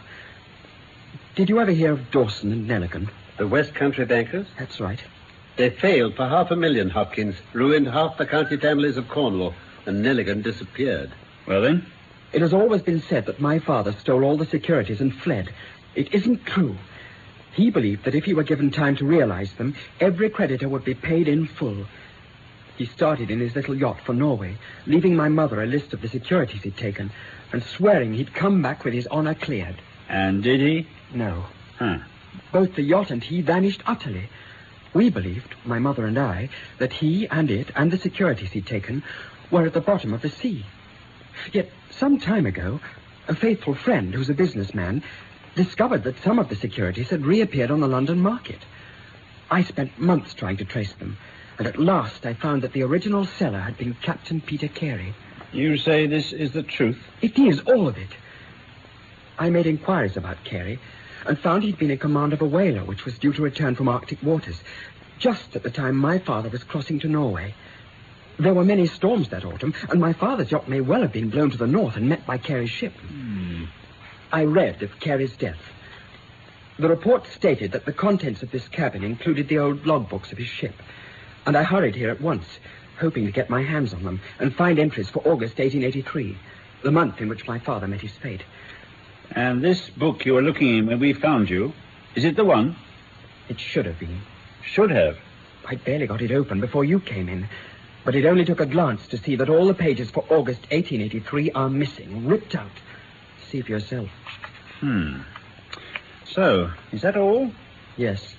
Did 1.34 1.50
you 1.50 1.60
ever 1.60 1.72
hear 1.72 1.94
of 1.94 2.12
Dawson 2.12 2.52
and 2.52 2.70
Nelligan? 2.70 3.10
The 3.40 3.48
West 3.48 3.74
Country 3.74 4.06
bankers? 4.06 4.46
That's 4.60 4.80
right. 4.80 5.02
They 5.56 5.72
failed 5.72 6.16
for 6.16 6.28
half 6.28 6.52
a 6.52 6.56
million, 6.56 6.92
Hopkins, 6.92 7.38
ruined 7.54 7.88
half 7.88 8.20
the 8.20 8.28
county 8.28 8.58
families 8.58 8.96
of 8.96 9.08
Cornwall, 9.08 9.56
and 9.88 10.06
Nelligan 10.06 10.44
disappeared. 10.44 11.10
Well, 11.48 11.64
then? 11.64 11.88
It 12.34 12.44
has 12.44 12.54
always 12.54 12.84
been 12.84 13.02
said 13.02 13.26
that 13.26 13.42
my 13.42 13.58
father 13.58 13.94
stole 13.94 14.24
all 14.24 14.38
the 14.38 14.46
securities 14.46 15.02
and 15.02 15.12
fled. 15.12 15.52
It 15.96 16.14
isn't 16.14 16.46
true. 16.46 16.78
He 17.60 17.72
believed 17.72 18.06
that 18.06 18.16
if 18.16 18.24
he 18.24 18.34
were 18.34 18.44
given 18.44 18.72
time 18.72 18.96
to 18.96 19.06
realize 19.06 19.52
them, 19.52 19.76
every 20.00 20.30
creditor 20.30 20.70
would 20.70 20.86
be 20.86 20.94
paid 20.94 21.28
in 21.28 21.46
full. 21.46 21.88
He 22.78 22.86
started 22.86 23.30
in 23.30 23.42
his 23.42 23.54
little 23.54 23.76
yacht 23.76 24.00
for 24.06 24.14
Norway, 24.14 24.56
leaving 24.86 25.14
my 25.14 25.28
mother 25.28 25.62
a 25.62 25.66
list 25.66 25.92
of 25.92 26.02
the 26.02 26.08
securities 26.08 26.62
he'd 26.62 26.78
taken, 26.78 27.12
and 27.52 27.62
swearing 27.62 28.14
he'd 28.14 28.34
come 28.34 28.62
back 28.62 28.86
with 28.86 28.94
his 28.94 29.08
honor 29.08 29.36
cleared. 29.36 29.76
And 30.08 30.42
did 30.42 30.62
he? 30.62 30.88
No. 31.14 31.48
Huh. 31.78 31.98
Both 32.54 32.76
the 32.76 32.82
yacht 32.82 33.12
and 33.12 33.22
he 33.22 33.42
vanished 33.42 33.84
utterly. 33.86 34.30
We 34.94 35.10
believed, 35.10 35.54
my 35.66 35.80
mother 35.80 36.06
and 36.06 36.18
I, 36.18 36.48
that 36.78 36.94
he 36.94 37.28
and 37.28 37.52
it 37.52 37.72
and 37.76 37.92
the 37.92 37.98
securities 37.98 38.52
he'd 38.52 38.68
taken 38.68 39.04
were 39.52 39.66
at 39.66 39.74
the 39.74 39.82
bottom 39.82 40.14
of 40.14 40.22
the 40.22 40.30
sea. 40.30 40.66
Yet, 41.52 41.70
some 41.90 42.22
time 42.22 42.46
ago, 42.46 42.80
a 43.28 43.36
faithful 43.36 43.76
friend 43.76 44.16
who's 44.16 44.30
a 44.30 44.34
businessman 44.34 45.04
discovered 45.64 46.06
that 46.06 46.24
some 46.24 46.40
of 46.40 46.48
the 46.48 46.56
securities 46.56 47.10
had 47.10 47.26
reappeared 47.26 47.70
on 47.70 47.82
the 47.82 47.88
London 47.88 48.18
market. 48.18 48.60
I 49.52 49.62
spent 49.64 50.00
months 50.00 50.34
trying 50.34 50.56
to 50.56 50.64
trace 50.64 50.94
them, 50.94 51.18
and 51.58 51.68
at 51.68 51.78
last 51.78 52.26
I 52.26 52.34
found 52.34 52.62
that 52.62 52.72
the 52.72 52.84
original 52.84 53.26
seller 53.26 53.60
had 53.60 53.76
been 53.76 53.94
Captain 53.94 54.40
Peter 54.40 54.70
Carey. 54.70 55.14
You 55.52 55.76
say 55.76 56.08
this 56.08 56.32
is 56.32 56.54
the 56.54 56.64
truth? 56.64 56.98
It 57.22 57.38
is, 57.38 57.60
all 57.60 57.90
of 57.90 57.98
it. 57.98 58.08
I 59.38 59.50
made 59.50 59.68
inquiries 59.68 60.16
about 60.16 60.46
Carey 60.46 60.80
and 61.26 61.38
found 61.38 61.64
he'd 61.64 61.78
been 61.78 61.92
in 61.92 61.98
command 61.98 62.32
of 62.32 62.42
a 62.42 62.46
whaler 62.46 62.86
which 62.86 63.04
was 63.04 63.20
due 63.20 63.34
to 63.34 63.42
return 63.42 63.76
from 63.76 63.90
Arctic 63.90 64.24
waters, 64.24 64.62
just 65.18 65.58
at 65.58 65.64
the 65.64 65.70
time 65.70 65.98
my 65.98 66.20
father 66.20 66.48
was 66.48 66.64
crossing 66.64 67.02
to 67.02 67.10
Norway. 67.10 67.54
There 68.38 68.54
were 68.54 68.64
many 68.64 68.88
storms 68.88 69.28
that 69.30 69.44
autumn, 69.44 69.74
and 69.90 70.00
my 70.00 70.14
father's 70.14 70.52
yacht 70.52 70.70
may 70.70 70.80
well 70.80 71.02
have 71.02 71.12
been 71.12 71.30
blown 71.30 71.52
to 71.52 71.58
the 71.58 71.68
north 71.68 71.98
and 71.98 72.08
met 72.08 72.26
by 72.26 72.38
Carey's 72.38 72.70
ship. 72.70 72.94
Hmm. 72.94 73.66
I 74.32 74.44
read 74.44 74.84
of 74.84 75.00
Carey's 75.00 75.36
death. 75.36 75.60
The 76.78 76.88
report 76.88 77.26
stated 77.28 77.72
that 77.72 77.86
the 77.86 77.94
contents 77.94 78.44
of 78.44 78.52
this 78.52 78.68
cabin 78.68 79.04
included 79.04 79.48
the 79.48 79.58
old 79.58 79.84
logbooks 79.84 80.32
of 80.32 80.38
his 80.38 80.48
ship, 80.48 80.76
and 81.46 81.58
I 81.58 81.64
hurried 81.64 81.96
here 81.96 82.12
at 82.12 82.22
once, 82.22 82.46
hoping 83.00 83.26
to 83.26 83.32
get 83.32 83.50
my 83.50 83.64
hands 83.64 83.94
on 83.94 84.04
them 84.04 84.22
and 84.40 84.56
find 84.56 84.78
entries 84.78 85.10
for 85.10 85.20
August 85.20 85.58
1883, 85.58 86.38
the 86.84 86.92
month 86.92 87.22
in 87.22 87.28
which 87.28 87.48
my 87.48 87.58
father 87.58 87.88
met 87.88 88.02
his 88.02 88.14
fate. 88.14 88.44
And 89.32 89.64
this 89.64 89.90
book 89.90 90.26
you 90.26 90.34
were 90.34 90.42
looking 90.42 90.78
in 90.78 90.86
when 90.86 91.00
we 91.00 91.14
found 91.14 91.50
you, 91.50 91.74
is 92.16 92.24
it 92.24 92.36
the 92.36 92.46
one? 92.46 92.76
It 93.48 93.60
should 93.60 93.88
have 93.88 94.00
been. 94.00 94.22
Should 94.64 94.92
have. 94.92 95.18
I 95.68 95.76
barely 95.76 96.08
got 96.08 96.22
it 96.22 96.32
open 96.32 96.62
before 96.62 96.86
you 96.86 97.00
came 97.00 97.30
in. 97.30 97.50
But 98.06 98.16
it 98.16 98.26
only 98.26 98.46
took 98.46 98.60
a 98.60 98.66
glance 98.66 99.08
to 99.08 99.18
see 99.18 99.36
that 99.36 99.50
all 99.50 99.68
the 99.68 99.74
pages 99.74 100.10
for 100.10 100.24
August 100.30 100.62
1883 100.72 101.52
are 101.52 101.70
missing, 101.70 102.28
ripped 102.28 102.56
out. 102.56 102.72
See 103.52 103.62
for 103.62 103.72
yourself. 103.72 104.10
Hmm. 104.80 105.22
So, 106.26 106.70
is 106.92 107.02
that 107.02 107.18
all? 107.18 107.52
Yes, 107.98 108.36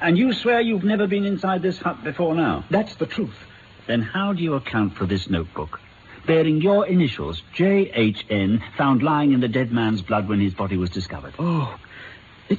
And 0.00 0.18
you 0.18 0.32
swear 0.32 0.60
you've 0.60 0.82
never 0.84 1.06
been 1.06 1.24
inside 1.24 1.62
this 1.62 1.78
hut 1.78 2.02
before 2.02 2.34
now? 2.34 2.64
that's 2.70 2.94
the 2.96 3.06
truth. 3.06 3.36
Then 3.86 4.00
how 4.02 4.32
do 4.32 4.42
you 4.42 4.54
account 4.54 4.96
for 4.96 5.06
this 5.06 5.28
notebook? 5.30 5.78
Bearing 6.26 6.62
your 6.62 6.86
initials, 6.86 7.42
J.H.N., 7.52 8.62
found 8.78 9.02
lying 9.02 9.32
in 9.32 9.40
the 9.40 9.48
dead 9.48 9.70
man's 9.70 10.00
blood 10.02 10.26
when 10.28 10.40
his 10.40 10.54
body 10.54 10.76
was 10.78 10.88
discovered. 10.90 11.34
Oh, 11.38 11.78
it 12.48 12.58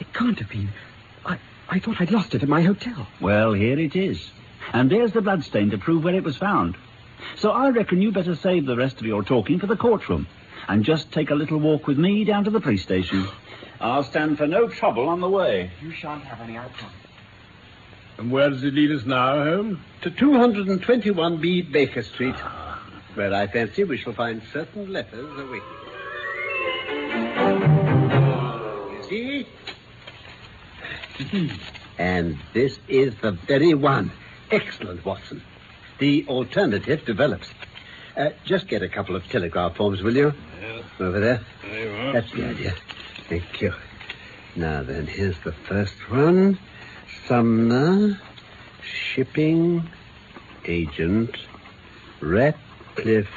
it 0.00 0.12
can't 0.14 0.38
have 0.38 0.48
been. 0.48 0.70
I 1.26 1.38
I 1.68 1.78
thought 1.78 2.00
I'd 2.00 2.10
lost 2.10 2.34
it 2.34 2.42
at 2.42 2.48
my 2.48 2.62
hotel. 2.62 3.06
Well, 3.20 3.52
here 3.52 3.78
it 3.78 3.94
is. 3.94 4.30
And 4.72 4.90
there's 4.90 5.12
the 5.12 5.20
bloodstain 5.20 5.70
to 5.70 5.78
prove 5.78 6.02
where 6.02 6.14
it 6.14 6.24
was 6.24 6.38
found. 6.38 6.76
So 7.36 7.50
I 7.50 7.68
reckon 7.68 8.00
you 8.00 8.10
better 8.10 8.34
save 8.34 8.64
the 8.64 8.76
rest 8.76 9.00
of 9.00 9.06
your 9.06 9.22
talking 9.22 9.58
for 9.60 9.66
the 9.66 9.76
courtroom 9.76 10.26
and 10.68 10.84
just 10.84 11.12
take 11.12 11.30
a 11.30 11.34
little 11.34 11.58
walk 11.58 11.86
with 11.86 11.98
me 11.98 12.24
down 12.24 12.44
to 12.44 12.50
the 12.50 12.60
police 12.60 12.82
station. 12.82 13.26
I'll 13.80 14.04
stand 14.04 14.38
for 14.38 14.46
no 14.46 14.68
trouble 14.68 15.08
on 15.08 15.20
the 15.20 15.28
way. 15.28 15.70
You 15.82 15.90
shan't 15.92 16.24
have 16.24 16.40
any 16.40 16.56
outcome. 16.56 16.90
And 18.18 18.30
where 18.30 18.48
does 18.48 18.62
it 18.62 18.74
lead 18.74 18.92
us 18.92 19.04
now, 19.04 19.42
Holmes? 19.44 19.78
To 20.02 20.10
221B 20.10 21.72
Baker 21.72 22.02
Street, 22.02 22.36
where 23.14 23.34
I 23.34 23.46
fancy 23.48 23.84
we 23.84 23.98
shall 23.98 24.12
find 24.12 24.42
certain 24.52 24.92
letters 24.92 25.30
awaiting. 25.38 25.62
See? 29.08 29.46
Mm-hmm. 31.18 31.56
and 31.98 32.38
this 32.54 32.78
is 32.88 33.14
the 33.22 33.32
very 33.32 33.74
one. 33.74 34.10
Excellent, 34.50 35.04
Watson. 35.04 35.42
The 35.98 36.26
alternative 36.26 37.04
develops. 37.04 37.48
Uh, 38.16 38.30
just 38.44 38.68
get 38.68 38.82
a 38.82 38.88
couple 38.88 39.16
of 39.16 39.26
telegraph 39.28 39.76
forms, 39.76 40.02
will 40.02 40.16
you? 40.16 40.32
Over 41.00 41.18
there. 41.18 41.40
There 41.62 41.84
you 41.84 42.08
are. 42.08 42.12
That's 42.12 42.30
the 42.32 42.44
idea. 42.44 42.74
Thank 43.28 43.60
you. 43.60 43.74
Now 44.54 44.84
then, 44.84 45.06
here's 45.08 45.38
the 45.40 45.50
first 45.50 45.96
one. 46.08 46.56
Sumner, 47.26 48.20
shipping 48.82 49.88
agent, 50.64 51.36
Ratcliffe 52.20 53.28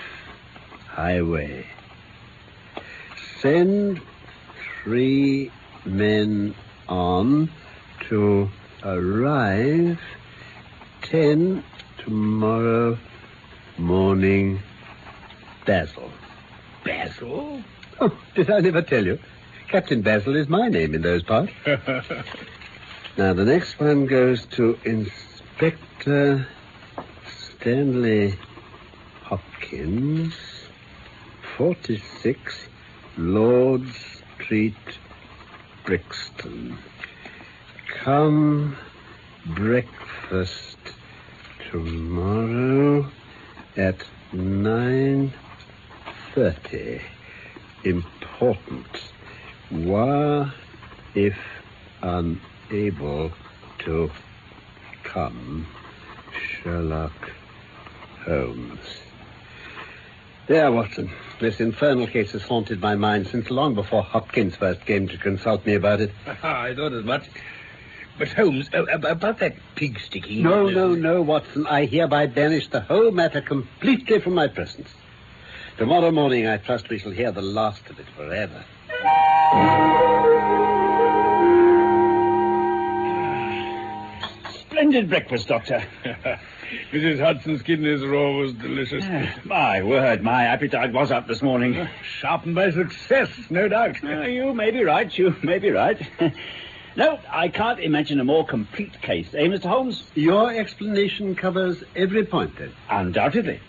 Highway. 0.88 1.66
Send 3.40 4.00
three 4.84 5.52
men 5.86 6.54
on 6.88 7.50
to 8.10 8.50
arrive 8.84 10.00
ten 11.02 11.64
tomorrow 11.98 13.00
morning. 13.78 14.62
Basil. 15.66 16.12
Basil? 16.84 17.62
Oh, 18.00 18.18
did 18.36 18.50
I 18.50 18.60
never 18.60 18.82
tell 18.82 19.06
you? 19.06 19.20
Captain 19.70 20.02
Basil 20.02 20.36
is 20.36 20.48
my 20.48 20.70
name 20.70 20.96
in 20.96 21.02
those 21.02 21.24
parts. 21.24 21.52
Now, 23.18 23.34
the 23.34 23.46
next 23.46 23.80
one 23.80 24.06
goes 24.06 24.46
to 24.58 24.78
Inspector 24.86 26.48
Stanley 27.26 28.38
Hopkins, 29.24 30.36
46 31.58 32.68
Lord 33.18 33.88
Street, 34.36 34.76
Brixton. 35.84 36.78
Come 38.04 38.78
breakfast 39.48 40.78
tomorrow 41.72 43.10
at 43.78 44.04
9.30. 44.34 47.02
Important. 47.84 48.88
Why, 49.70 50.52
if 51.14 51.38
unable 52.02 53.32
to 53.80 54.10
come, 55.04 55.68
Sherlock 56.34 57.32
Holmes. 58.26 58.80
There, 60.48 60.72
Watson. 60.72 61.12
This 61.40 61.60
infernal 61.60 62.08
case 62.08 62.32
has 62.32 62.42
haunted 62.42 62.82
my 62.82 62.96
mind 62.96 63.28
since 63.28 63.52
long 63.52 63.76
before 63.76 64.02
Hopkins 64.02 64.56
first 64.56 64.84
came 64.86 65.08
to 65.10 65.18
consult 65.18 65.64
me 65.66 65.76
about 65.76 66.02
it. 66.02 66.12
I 66.42 66.74
thought 66.74 66.94
as 66.94 67.04
much. 67.04 67.30
But 68.18 68.30
Holmes, 68.30 68.70
uh, 68.74 68.86
about 68.86 69.40
that 69.40 69.56
pig 69.76 70.00
sticking. 70.00 70.42
No, 70.42 70.68
no, 70.70 70.96
no, 70.96 71.22
Watson. 71.22 71.68
I 71.68 71.86
hereby 71.86 72.26
banish 72.26 72.68
the 72.68 72.82
whole 72.82 73.12
matter 73.12 73.42
completely 73.42 74.20
from 74.20 74.34
my 74.34 74.48
presence. 74.48 74.90
Tomorrow 75.78 76.10
morning, 76.12 76.48
I 76.48 76.58
trust 76.58 76.90
we 76.90 76.98
shall 76.98 77.12
hear 77.12 77.32
the 77.32 77.44
last 77.44 77.88
of 77.90 78.00
it 78.00 78.08
forever. 78.16 78.66
Splendid 84.52 85.10
breakfast, 85.10 85.48
Doctor. 85.48 85.84
Mrs. 86.92 87.20
Hudson's 87.20 87.62
kidneys 87.62 88.04
are 88.04 88.16
always 88.16 88.54
delicious. 88.54 89.04
my 89.46 89.82
word, 89.84 90.24
my 90.24 90.46
appetite 90.46 90.92
was 90.92 91.12
up 91.12 91.28
this 91.28 91.42
morning. 91.42 91.88
Sharpened 92.20 92.56
by 92.56 92.72
success, 92.72 93.30
no 93.50 93.68
doubt. 93.68 94.04
Uh, 94.04 94.22
you 94.22 94.54
may 94.54 94.72
be 94.72 94.84
right. 94.84 95.16
You 95.18 95.36
may 95.44 95.60
be 95.60 95.70
right. 95.70 96.02
no, 96.98 97.20
I 97.32 97.48
can't 97.48 97.80
imagine 97.80 98.20
a 98.20 98.26
more 98.26 98.46
complete 98.46 99.02
case, 99.02 99.28
eh, 99.34 99.46
Mr. 99.48 99.66
Holmes? 99.66 100.04
Your 100.16 100.54
explanation 100.54 101.36
covers 101.36 101.84
every 101.96 102.26
point, 102.26 102.58
then. 102.58 102.74
Undoubtedly. 102.90 103.62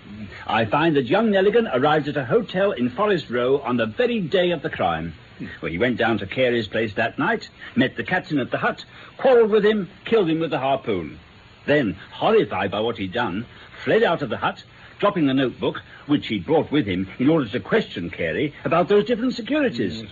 I 0.46 0.64
find 0.64 0.96
that 0.96 1.06
young 1.06 1.30
Nelligan 1.30 1.70
arrived 1.72 2.08
at 2.08 2.16
a 2.16 2.24
hotel 2.24 2.72
in 2.72 2.90
Forest 2.90 3.30
Row 3.30 3.60
on 3.60 3.76
the 3.76 3.86
very 3.86 4.20
day 4.20 4.50
of 4.50 4.62
the 4.62 4.70
crime. 4.70 5.12
Well, 5.60 5.70
he 5.70 5.78
went 5.78 5.98
down 5.98 6.18
to 6.18 6.26
Carey's 6.26 6.66
place 6.66 6.94
that 6.94 7.18
night, 7.18 7.48
met 7.76 7.96
the 7.96 8.02
captain 8.02 8.38
at 8.38 8.50
the 8.50 8.58
hut, 8.58 8.84
quarreled 9.18 9.50
with 9.50 9.64
him, 9.64 9.88
killed 10.04 10.28
him 10.28 10.40
with 10.40 10.50
the 10.50 10.58
harpoon. 10.58 11.20
Then, 11.66 11.96
horrified 12.12 12.70
by 12.70 12.80
what 12.80 12.96
he'd 12.96 13.12
done, 13.12 13.46
fled 13.84 14.02
out 14.02 14.22
of 14.22 14.30
the 14.30 14.38
hut, 14.38 14.64
dropping 14.98 15.26
the 15.26 15.34
notebook, 15.34 15.80
which 16.06 16.26
he'd 16.28 16.46
brought 16.46 16.70
with 16.70 16.86
him 16.86 17.08
in 17.18 17.28
order 17.28 17.48
to 17.48 17.60
question 17.60 18.10
Carey 18.10 18.54
about 18.64 18.88
those 18.88 19.04
different 19.04 19.34
securities. 19.34 20.02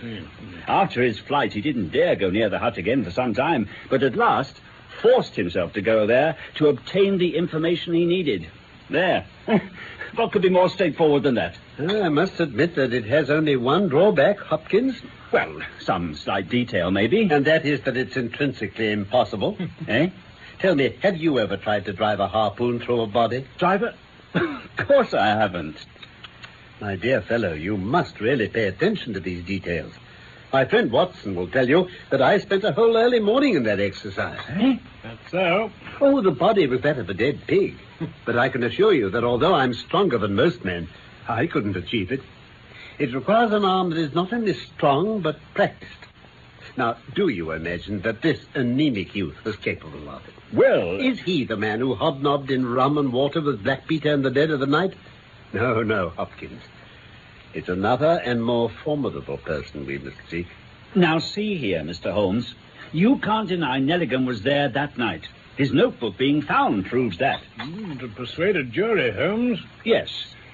After 0.67 1.01
his 1.01 1.19
flight, 1.19 1.53
he 1.53 1.61
didn't 1.61 1.89
dare 1.89 2.15
go 2.15 2.29
near 2.29 2.49
the 2.49 2.59
hut 2.59 2.77
again 2.77 3.03
for 3.03 3.11
some 3.11 3.33
time, 3.33 3.69
but 3.89 4.03
at 4.03 4.15
last 4.15 4.59
forced 5.01 5.35
himself 5.35 5.73
to 5.73 5.81
go 5.81 6.07
there 6.07 6.37
to 6.55 6.67
obtain 6.67 7.17
the 7.17 7.35
information 7.35 7.93
he 7.93 8.05
needed. 8.05 8.49
There. 8.89 9.25
what 10.15 10.31
could 10.31 10.41
be 10.41 10.49
more 10.49 10.69
straightforward 10.69 11.23
than 11.23 11.35
that? 11.35 11.55
Ah, 11.79 12.03
I 12.03 12.09
must 12.09 12.39
admit 12.39 12.75
that 12.75 12.93
it 12.93 13.05
has 13.05 13.29
only 13.29 13.55
one 13.57 13.89
drawback, 13.89 14.39
Hopkins, 14.39 15.01
Well, 15.31 15.61
some 15.81 16.15
slight 16.15 16.49
detail, 16.49 16.89
maybe. 16.89 17.27
and 17.29 17.45
that 17.45 17.65
is 17.65 17.81
that 17.81 17.97
it's 17.97 18.15
intrinsically 18.15 18.91
impossible. 18.91 19.57
eh? 19.87 20.09
Tell 20.59 20.73
me, 20.73 20.95
have 21.03 21.17
you 21.17 21.37
ever 21.39 21.57
tried 21.57 21.85
to 21.85 21.93
drive 21.93 22.19
a 22.19 22.27
harpoon 22.27 22.79
through 22.79 23.01
a 23.01 23.07
body? 23.07 23.45
Drive 23.57 23.81
Driver? 23.81 23.93
Of 24.33 24.87
course 24.87 25.13
I 25.13 25.27
haven't. 25.27 25.77
My 26.79 26.95
dear 26.95 27.21
fellow, 27.21 27.53
you 27.53 27.77
must 27.77 28.19
really 28.19 28.47
pay 28.47 28.65
attention 28.67 29.13
to 29.13 29.19
these 29.19 29.43
details. 29.43 29.93
My 30.53 30.65
friend 30.65 30.91
Watson 30.91 31.35
will 31.35 31.47
tell 31.47 31.67
you 31.67 31.89
that 32.09 32.21
I 32.21 32.37
spent 32.37 32.63
a 32.63 32.71
whole 32.71 32.95
early 32.95 33.19
morning 33.19 33.55
in 33.55 33.63
that 33.63 33.79
exercise. 33.79 34.39
Eh? 34.49 34.77
That's 35.03 35.31
so. 35.31 35.71
Oh, 35.99 36.21
the 36.21 36.31
body 36.31 36.67
was 36.67 36.81
that 36.81 36.97
of 36.97 37.09
a 37.09 37.13
dead 37.13 37.41
pig. 37.47 37.75
but 38.25 38.37
I 38.37 38.49
can 38.49 38.63
assure 38.63 38.93
you 38.93 39.09
that 39.09 39.23
although 39.23 39.53
I'm 39.53 39.73
stronger 39.73 40.17
than 40.17 40.35
most 40.35 40.63
men, 40.63 40.87
I 41.27 41.47
couldn't 41.47 41.75
achieve 41.75 42.11
it. 42.11 42.21
It 42.99 43.13
requires 43.13 43.51
an 43.51 43.65
arm 43.65 43.89
that 43.89 43.99
is 43.99 44.13
not 44.15 44.31
only 44.31 44.53
strong, 44.53 45.21
but 45.21 45.37
practiced. 45.53 46.06
Now, 46.77 46.97
do 47.15 47.27
you 47.27 47.51
imagine 47.51 48.01
that 48.01 48.21
this 48.21 48.39
anemic 48.53 49.15
youth 49.15 49.43
was 49.43 49.55
capable 49.55 50.07
of 50.09 50.21
it? 50.27 50.33
Well, 50.53 50.99
Is 50.99 51.19
he 51.19 51.43
the 51.43 51.57
man 51.57 51.79
who 51.79 51.95
hobnobbed 51.95 52.51
in 52.51 52.65
rum 52.67 52.97
and 52.97 53.11
water 53.11 53.41
with 53.41 53.63
Black 53.63 53.87
Peter 53.87 54.13
in 54.13 54.21
the 54.21 54.29
dead 54.29 54.51
of 54.51 54.59
the 54.59 54.67
night? 54.67 54.93
No, 55.53 55.81
no, 55.81 56.09
Hopkins. 56.09 56.61
It's 57.53 57.69
another 57.69 58.21
and 58.23 58.43
more 58.45 58.69
formidable 58.69 59.37
person 59.37 59.85
we 59.87 59.97
must 59.97 60.17
seek. 60.29 60.47
now 60.93 61.17
see 61.19 61.55
here, 61.57 61.81
Mr. 61.81 62.13
Holmes. 62.13 62.53
You 62.93 63.17
can't 63.17 63.49
deny 63.49 63.79
Nelligan 63.79 64.25
was 64.25 64.43
there 64.43 64.69
that 64.69 64.97
night. 64.97 65.27
His 65.57 65.73
notebook 65.73 66.17
being 66.17 66.41
found 66.43 66.85
proves 66.85 67.17
that. 67.17 67.41
Mm, 67.57 67.99
to 67.99 68.07
persuade 68.09 68.55
a 68.55 68.63
jury, 68.63 69.11
Holmes. 69.11 69.59
Yes. 69.83 70.09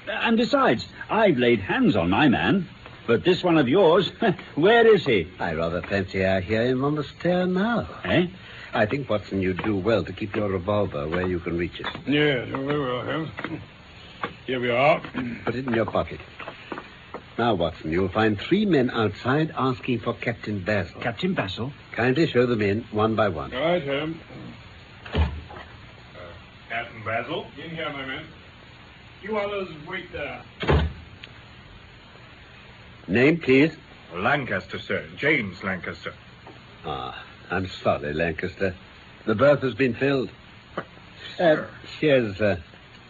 And 0.08 0.38
besides, 0.38 0.88
I've 1.10 1.38
laid 1.38 1.60
hands 1.60 1.96
on 1.96 2.10
my 2.10 2.30
man. 2.30 2.70
But 3.06 3.24
this 3.24 3.44
one 3.44 3.58
of 3.58 3.68
yours, 3.68 4.12
where 4.56 4.88
is 4.88 5.06
he? 5.06 5.28
I 5.40 5.54
rather 5.54 5.82
fancy 5.82 6.26
I 6.26 6.42
hear 6.42 6.66
him 6.66 6.84
on 6.84 6.96
the 6.96 7.04
stair 7.04 7.46
now. 7.46 7.88
Eh? 8.06 8.28
I 8.74 8.86
think, 8.86 9.10
Watson, 9.10 9.42
you'd 9.42 9.62
do 9.64 9.76
well 9.76 10.04
to 10.04 10.14
keep 10.14 10.36
your 10.36 10.50
revolver 10.50 11.08
where 11.08 11.28
you 11.28 11.40
can 11.40 11.58
reach 11.58 11.80
it. 11.80 11.88
Yes, 12.08 12.48
very 12.50 12.80
well, 12.80 13.04
Holmes. 13.04 13.30
Here 14.48 14.60
we 14.60 14.72
are. 14.72 15.02
Put 15.46 15.56
it 15.56 15.68
in 15.68 15.74
your 15.74 15.86
pocket. 15.86 16.20
Now, 17.38 17.56
Watson, 17.56 17.92
you'll 17.92 18.10
find 18.10 18.40
three 18.40 18.66
men 18.66 18.90
outside 18.90 19.54
asking 19.58 20.00
for 20.00 20.14
Captain 20.14 20.64
Basil. 20.64 21.02
Captain 21.02 21.34
Basil? 21.34 21.74
Kindly 21.92 22.28
show 22.28 22.46
them 22.46 22.62
in 22.62 22.84
one 22.92 23.16
by 23.16 23.28
one. 23.30 23.54
All 23.54 23.62
right, 23.62 23.84
Holmes. 23.84 24.18
Uh, 25.14 25.28
Captain 26.70 27.04
Basil, 27.04 27.48
in 27.64 27.72
here, 27.72 27.90
my 27.92 28.06
man. 28.06 28.26
You 29.22 29.38
others 29.38 29.70
wait 29.88 30.12
there. 30.12 30.44
Name, 33.08 33.40
please. 33.40 33.76
Lancaster, 34.16 34.80
sir. 34.80 35.06
James 35.18 35.64
Lancaster. 35.64 36.14
Ah, 36.86 37.24
I'm 37.50 37.68
sorry, 37.68 38.14
Lancaster. 38.14 38.76
The 39.26 39.36
berth 39.36 39.62
has 39.62 39.74
been 39.74 39.94
filled. 39.94 40.30
Uh, 41.40 41.64
here's 42.00 42.40
uh, 42.40 42.58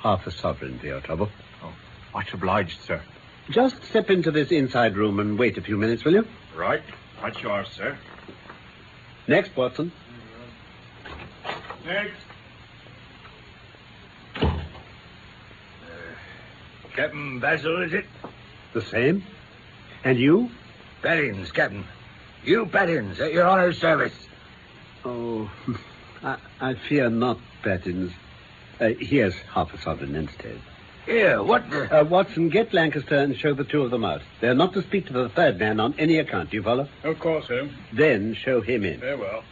half 0.01 0.25
a 0.25 0.31
sovereign 0.31 0.79
for 0.79 0.85
your 0.87 1.01
trouble. 1.01 1.29
Oh, 1.61 1.73
much 2.13 2.33
obliged, 2.33 2.79
sir. 2.81 3.01
Just 3.49 3.83
step 3.83 4.09
into 4.09 4.31
this 4.31 4.51
inside 4.51 4.95
room 4.95 5.19
and 5.19 5.37
wait 5.37 5.57
a 5.57 5.61
few 5.61 5.77
minutes, 5.77 6.05
will 6.05 6.13
you? 6.13 6.27
Right. 6.55 6.81
Right 7.21 7.41
you 7.41 7.49
are, 7.49 7.65
sir. 7.65 7.97
Next, 9.27 9.55
Watson. 9.55 9.91
Next. 11.85 12.21
Captain 16.95 17.39
Basil, 17.39 17.81
is 17.81 17.93
it? 17.93 18.05
The 18.73 18.81
same. 18.81 19.23
And 20.03 20.19
you? 20.19 20.49
Pattins, 21.01 21.51
Captain. 21.51 21.85
Hugh 22.43 22.65
Pattins, 22.65 23.19
at 23.19 23.31
your 23.33 23.47
honor's 23.47 23.79
service. 23.79 24.13
Oh, 25.05 25.49
I, 26.23 26.37
I 26.59 26.73
fear 26.89 27.09
not, 27.09 27.39
Pattins. 27.63 28.11
Uh, 28.79 28.89
here's 28.99 29.35
half 29.53 29.73
a 29.73 29.81
sovereign 29.81 30.15
instead. 30.15 30.59
Here, 31.05 31.41
what 31.43 31.69
the... 31.69 31.99
Uh, 31.99 32.03
Watson, 32.05 32.49
get 32.49 32.73
Lancaster 32.73 33.15
and 33.15 33.37
show 33.37 33.53
the 33.53 33.65
two 33.65 33.81
of 33.81 33.91
them 33.91 34.05
out. 34.05 34.21
They're 34.39 34.53
not 34.55 34.73
to 34.73 34.81
speak 34.83 35.07
to 35.07 35.13
the 35.13 35.29
third 35.29 35.59
man 35.59 35.79
on 35.79 35.93
any 35.97 36.17
account, 36.17 36.51
do 36.51 36.57
you 36.57 36.63
follow? 36.63 36.87
Of 37.03 37.19
course, 37.19 37.47
sir. 37.47 37.69
Then 37.91 38.33
show 38.33 38.61
him 38.61 38.83
in. 38.85 38.99
Very 39.01 39.17
well. 39.17 39.43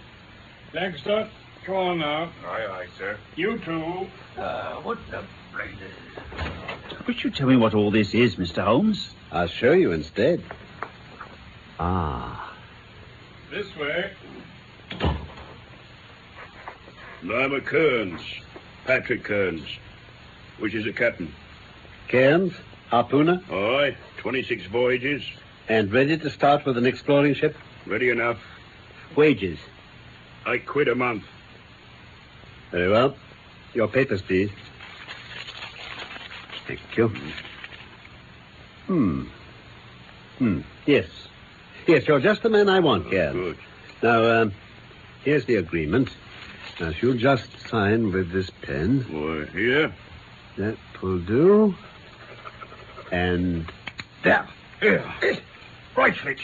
Dexter, 0.74 1.30
come 1.66 1.76
on 1.76 2.00
now. 2.00 2.32
Aye, 2.46 2.66
aye, 2.66 2.88
sir. 2.98 3.18
You 3.36 3.60
too. 3.60 4.08
Uh, 4.38 4.76
what 4.82 4.98
the 5.10 5.24
blazes? 5.54 5.92
Could 7.06 7.24
you 7.24 7.32
tell 7.32 7.48
me 7.48 7.56
what 7.58 7.74
all 7.74 7.92
this 7.92 8.14
is, 8.14 8.36
Mr. 8.36 8.64
Holmes? 8.64 9.14
I'll 9.32 9.48
show 9.48 9.72
you 9.74 9.92
instead. 9.92 10.44
Ah. 11.80 12.54
This 13.50 13.76
way. 13.76 14.12
I'm 17.24 17.54
a 17.54 17.62
Cairns. 17.62 18.22
Patrick 18.86 19.24
Cairns. 19.26 19.64
Which 20.60 20.74
is 20.76 20.86
a 20.86 20.94
captain. 20.94 21.34
Cairns, 22.08 22.54
harpooner, 22.92 23.42
Aye, 23.52 23.96
26 24.18 24.66
voyages. 24.68 25.24
and 25.70 25.92
ready 25.92 26.18
to 26.18 26.30
start 26.30 26.66
with 26.66 26.78
an 26.78 26.86
exploring 26.86 27.34
ship? 27.34 27.56
Ready 27.88 28.10
enough. 28.10 28.38
Wages. 29.16 29.58
I 30.46 30.58
quit 30.58 30.88
a 30.88 30.96
month. 30.96 31.24
Very 32.72 32.90
well. 32.92 33.16
Your 33.74 33.88
papers, 33.88 34.22
please. 34.22 34.52
Thank 36.78 36.98
you. 36.98 37.08
Hmm. 38.88 39.24
Hmm. 40.38 40.62
Yes. 40.86 41.08
Yes, 41.88 42.08
you're 42.08 42.20
just 42.22 42.44
the 42.44 42.50
man 42.50 42.70
I 42.70 42.80
want, 42.80 43.10
Cairns. 43.10 43.36
Good. 43.36 43.58
Now, 44.02 44.42
um, 44.44 44.54
here's 45.26 45.44
the 45.46 45.56
agreement. 45.56 46.10
Now, 46.80 46.88
if 46.90 47.04
you'll 47.04 47.18
just 47.18 47.60
sign 47.68 48.12
with 48.14 48.32
this 48.32 48.50
pen, 48.62 49.02
Why, 49.10 49.46
here? 49.52 49.94
that 50.58 50.78
will 51.02 51.20
do. 51.20 51.76
And 53.12 53.70
There. 54.24 54.48
Here. 54.80 55.04
Bracelets. 55.94 56.42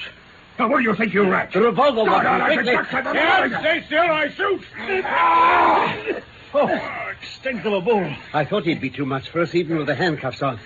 Now, 0.60 0.68
what 0.68 0.80
do 0.80 0.84
you 0.84 0.96
think 0.96 1.14
you're 1.14 1.34
at? 1.34 1.54
the 1.54 1.62
revolver, 1.62 2.04
No, 2.04 2.22
no, 2.22 2.38
no, 2.38 2.46
quickly. 2.54 2.74
it's 2.74 2.92
not- 2.92 3.16
Yes, 3.16 3.60
stay 3.62 3.84
still, 3.86 4.00
I 4.12 4.30
shoot. 4.30 6.24
Oh, 6.54 7.07
Strength 7.22 7.66
of 7.66 7.74
a 7.74 7.82
bull. 7.82 8.14
I 8.34 8.46
thought 8.46 8.64
he'd 8.64 8.82
be 8.82 8.90
too 8.90 9.06
much 9.06 9.30
for 9.30 9.42
us, 9.42 9.56
even 9.56 9.78
with 9.78 9.88
the 9.88 9.96
handcuffs 9.96 10.42
on. 10.42 10.60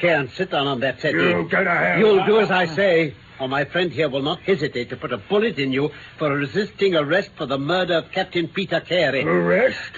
Cairns, 0.00 0.32
sit 0.34 0.50
down 0.50 0.66
on 0.66 0.80
that 0.80 1.00
settee. 1.00 1.18
You 1.18 1.48
get 1.48 1.66
a 1.66 1.70
hand. 1.70 2.00
You'll 2.00 2.24
do 2.24 2.40
as 2.40 2.50
I 2.50 2.66
say, 2.66 3.14
or 3.38 3.48
my 3.48 3.64
friend 3.64 3.92
here 3.92 4.08
will 4.08 4.22
not 4.22 4.40
hesitate 4.40 4.88
to 4.90 4.96
put 4.96 5.12
a 5.12 5.18
bullet 5.18 5.58
in 5.58 5.72
you 5.72 5.90
for 6.18 6.34
resisting 6.34 6.96
arrest 6.96 7.30
for 7.36 7.46
the 7.46 7.58
murder 7.58 7.98
of 7.98 8.10
Captain 8.12 8.48
Peter 8.48 8.80
Carey. 8.80 9.24
Arrest? 9.24 9.92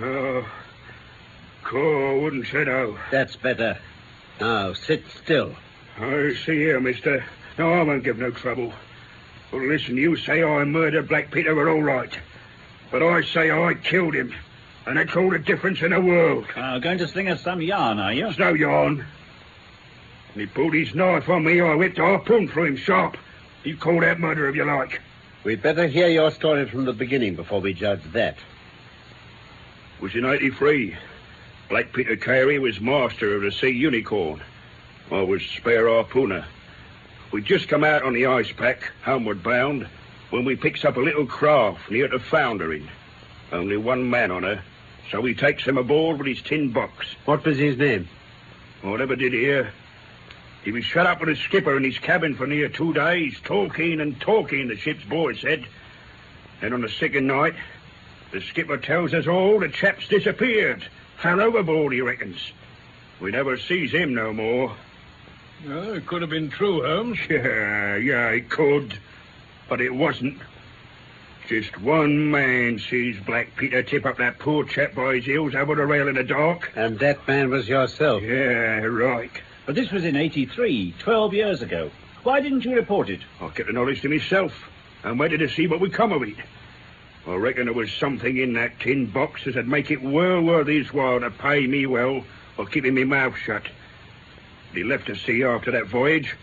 Oh. 0.00 0.46
Cool, 1.62 2.20
wouldn't 2.20 2.46
say 2.48 2.64
no. 2.64 2.98
That's 3.10 3.36
better. 3.36 3.78
Now, 4.40 4.74
sit 4.74 5.04
still. 5.22 5.54
I 5.98 6.34
see 6.44 6.56
here, 6.56 6.80
mister. 6.80 7.24
No, 7.58 7.72
I 7.72 7.82
won't 7.82 8.04
give 8.04 8.18
no 8.18 8.30
trouble. 8.30 8.72
Well, 9.52 9.66
listen, 9.66 9.96
you 9.96 10.16
say 10.16 10.42
I 10.42 10.64
murdered 10.64 11.08
Black 11.08 11.30
Peter, 11.30 11.54
we're 11.54 11.70
all 11.70 11.82
right. 11.82 12.12
But 12.94 13.02
I 13.02 13.22
say 13.22 13.50
I 13.50 13.74
killed 13.74 14.14
him. 14.14 14.32
And 14.86 14.96
that's 14.96 15.16
all 15.16 15.28
the 15.28 15.40
difference 15.40 15.82
in 15.82 15.90
the 15.90 16.00
world. 16.00 16.46
Uh, 16.54 16.78
going 16.78 16.98
to 16.98 17.08
sling 17.08 17.28
us 17.28 17.42
some 17.42 17.60
yarn, 17.60 17.98
are 17.98 18.12
you? 18.12 18.28
It's 18.28 18.38
no 18.38 18.54
yarn. 18.54 19.04
When 20.32 20.46
he 20.46 20.46
pulled 20.46 20.74
his 20.74 20.94
knife 20.94 21.28
on 21.28 21.42
me, 21.42 21.60
I 21.60 21.74
whipped 21.74 21.98
a 21.98 22.02
harpoon 22.02 22.46
through 22.46 22.66
him 22.66 22.76
sharp. 22.76 23.16
You 23.64 23.76
call 23.76 23.98
that 24.02 24.20
murder 24.20 24.48
if 24.48 24.54
you 24.54 24.64
like. 24.64 25.00
We'd 25.42 25.60
better 25.60 25.88
hear 25.88 26.06
your 26.06 26.30
story 26.30 26.68
from 26.68 26.84
the 26.84 26.92
beginning 26.92 27.34
before 27.34 27.60
we 27.60 27.74
judge 27.74 28.04
that. 28.12 28.36
was 30.00 30.14
in 30.14 30.24
83. 30.24 30.96
Black 31.68 31.92
Peter 31.92 32.14
Carey 32.14 32.60
was 32.60 32.80
master 32.80 33.34
of 33.34 33.42
the 33.42 33.50
Sea 33.50 33.70
Unicorn. 33.70 34.40
I 35.10 35.22
was 35.22 35.42
spare 35.42 35.86
harpooner. 35.86 36.44
We'd 37.32 37.44
just 37.44 37.66
come 37.66 37.82
out 37.82 38.04
on 38.04 38.12
the 38.12 38.26
ice 38.26 38.52
pack, 38.52 38.92
homeward 39.02 39.42
bound, 39.42 39.88
when 40.34 40.44
we 40.44 40.56
picks 40.56 40.84
up 40.84 40.96
a 40.96 41.00
little 41.00 41.26
craft 41.26 41.88
near 41.88 42.08
to 42.08 42.18
foundering. 42.18 42.88
Only 43.52 43.76
one 43.76 44.10
man 44.10 44.32
on 44.32 44.42
her, 44.42 44.64
so 45.12 45.22
he 45.22 45.32
takes 45.32 45.62
him 45.62 45.78
aboard 45.78 46.18
with 46.18 46.26
his 46.26 46.42
tin 46.42 46.72
box. 46.72 47.06
What 47.24 47.44
was 47.44 47.56
his 47.56 47.78
name? 47.78 48.08
Whatever 48.82 49.14
did 49.14 49.32
hear. 49.32 49.70
He 50.64 50.72
was 50.72 50.84
shut 50.84 51.06
up 51.06 51.20
with 51.20 51.28
his 51.28 51.38
skipper 51.38 51.76
in 51.76 51.84
his 51.84 52.00
cabin 52.00 52.34
for 52.34 52.48
near 52.48 52.68
two 52.68 52.92
days, 52.92 53.38
talking 53.44 54.00
and 54.00 54.20
talking, 54.20 54.66
the 54.66 54.76
ship's 54.76 55.04
boy 55.04 55.34
said. 55.34 55.66
Then 56.60 56.72
on 56.72 56.80
the 56.80 56.88
second 56.88 57.28
night, 57.28 57.54
the 58.32 58.40
skipper 58.40 58.78
tells 58.78 59.14
us 59.14 59.28
all 59.28 59.60
the 59.60 59.68
chap's 59.68 60.08
disappeared. 60.08 60.84
Fell 61.22 61.40
overboard, 61.40 61.92
he 61.92 62.00
reckons. 62.00 62.50
We 63.20 63.30
never 63.30 63.56
sees 63.56 63.92
him 63.92 64.14
no 64.14 64.32
more. 64.32 64.74
Well, 65.64 65.94
it 65.94 66.06
could 66.06 66.22
have 66.22 66.30
been 66.30 66.50
true, 66.50 66.82
Holmes. 66.82 67.20
Yeah, 67.30 67.94
yeah, 67.94 68.30
it 68.30 68.50
could. 68.50 68.98
But 69.68 69.80
it 69.80 69.94
wasn't. 69.94 70.38
Just 71.48 71.78
one 71.80 72.30
man 72.30 72.78
sees 72.78 73.18
Black 73.20 73.54
Peter 73.56 73.82
tip 73.82 74.06
up 74.06 74.16
that 74.16 74.38
poor 74.38 74.64
chap 74.64 74.94
by 74.94 75.16
his 75.16 75.26
heels 75.26 75.54
over 75.54 75.74
the 75.74 75.84
rail 75.84 76.08
in 76.08 76.14
the 76.14 76.24
dark. 76.24 76.72
And 76.74 76.98
that 77.00 77.26
man 77.28 77.50
was 77.50 77.68
yourself. 77.68 78.22
Yeah, 78.22 78.80
right. 78.84 79.30
But 79.66 79.74
this 79.74 79.90
was 79.90 80.04
in 80.04 80.16
83, 80.16 80.94
12 80.98 81.34
years 81.34 81.62
ago. 81.62 81.90
Why 82.22 82.40
didn't 82.40 82.64
you 82.64 82.74
report 82.74 83.10
it? 83.10 83.20
I 83.40 83.48
kept 83.48 83.66
the 83.66 83.74
knowledge 83.74 84.00
to 84.02 84.08
myself 84.08 84.52
and 85.02 85.18
waited 85.18 85.40
to 85.40 85.48
see 85.48 85.66
what 85.66 85.80
would 85.80 85.92
come 85.92 86.12
of 86.12 86.22
it. 86.22 86.36
I 87.26 87.34
reckon 87.34 87.66
there 87.66 87.74
was 87.74 87.92
something 87.92 88.36
in 88.36 88.54
that 88.54 88.80
tin 88.80 89.06
box 89.06 89.44
that'd 89.44 89.68
make 89.68 89.90
it 89.90 90.02
well 90.02 90.40
worth 90.42 90.68
his 90.68 90.92
while 90.92 91.20
to 91.20 91.30
pay 91.30 91.66
me 91.66 91.86
well 91.86 92.24
for 92.56 92.66
keeping 92.66 92.94
me 92.94 93.04
mouth 93.04 93.36
shut. 93.36 93.64
But 94.70 94.78
he 94.78 94.84
left 94.84 95.06
the 95.06 95.16
sea 95.16 95.44
after 95.44 95.70
that 95.72 95.86
voyage, 95.86 96.34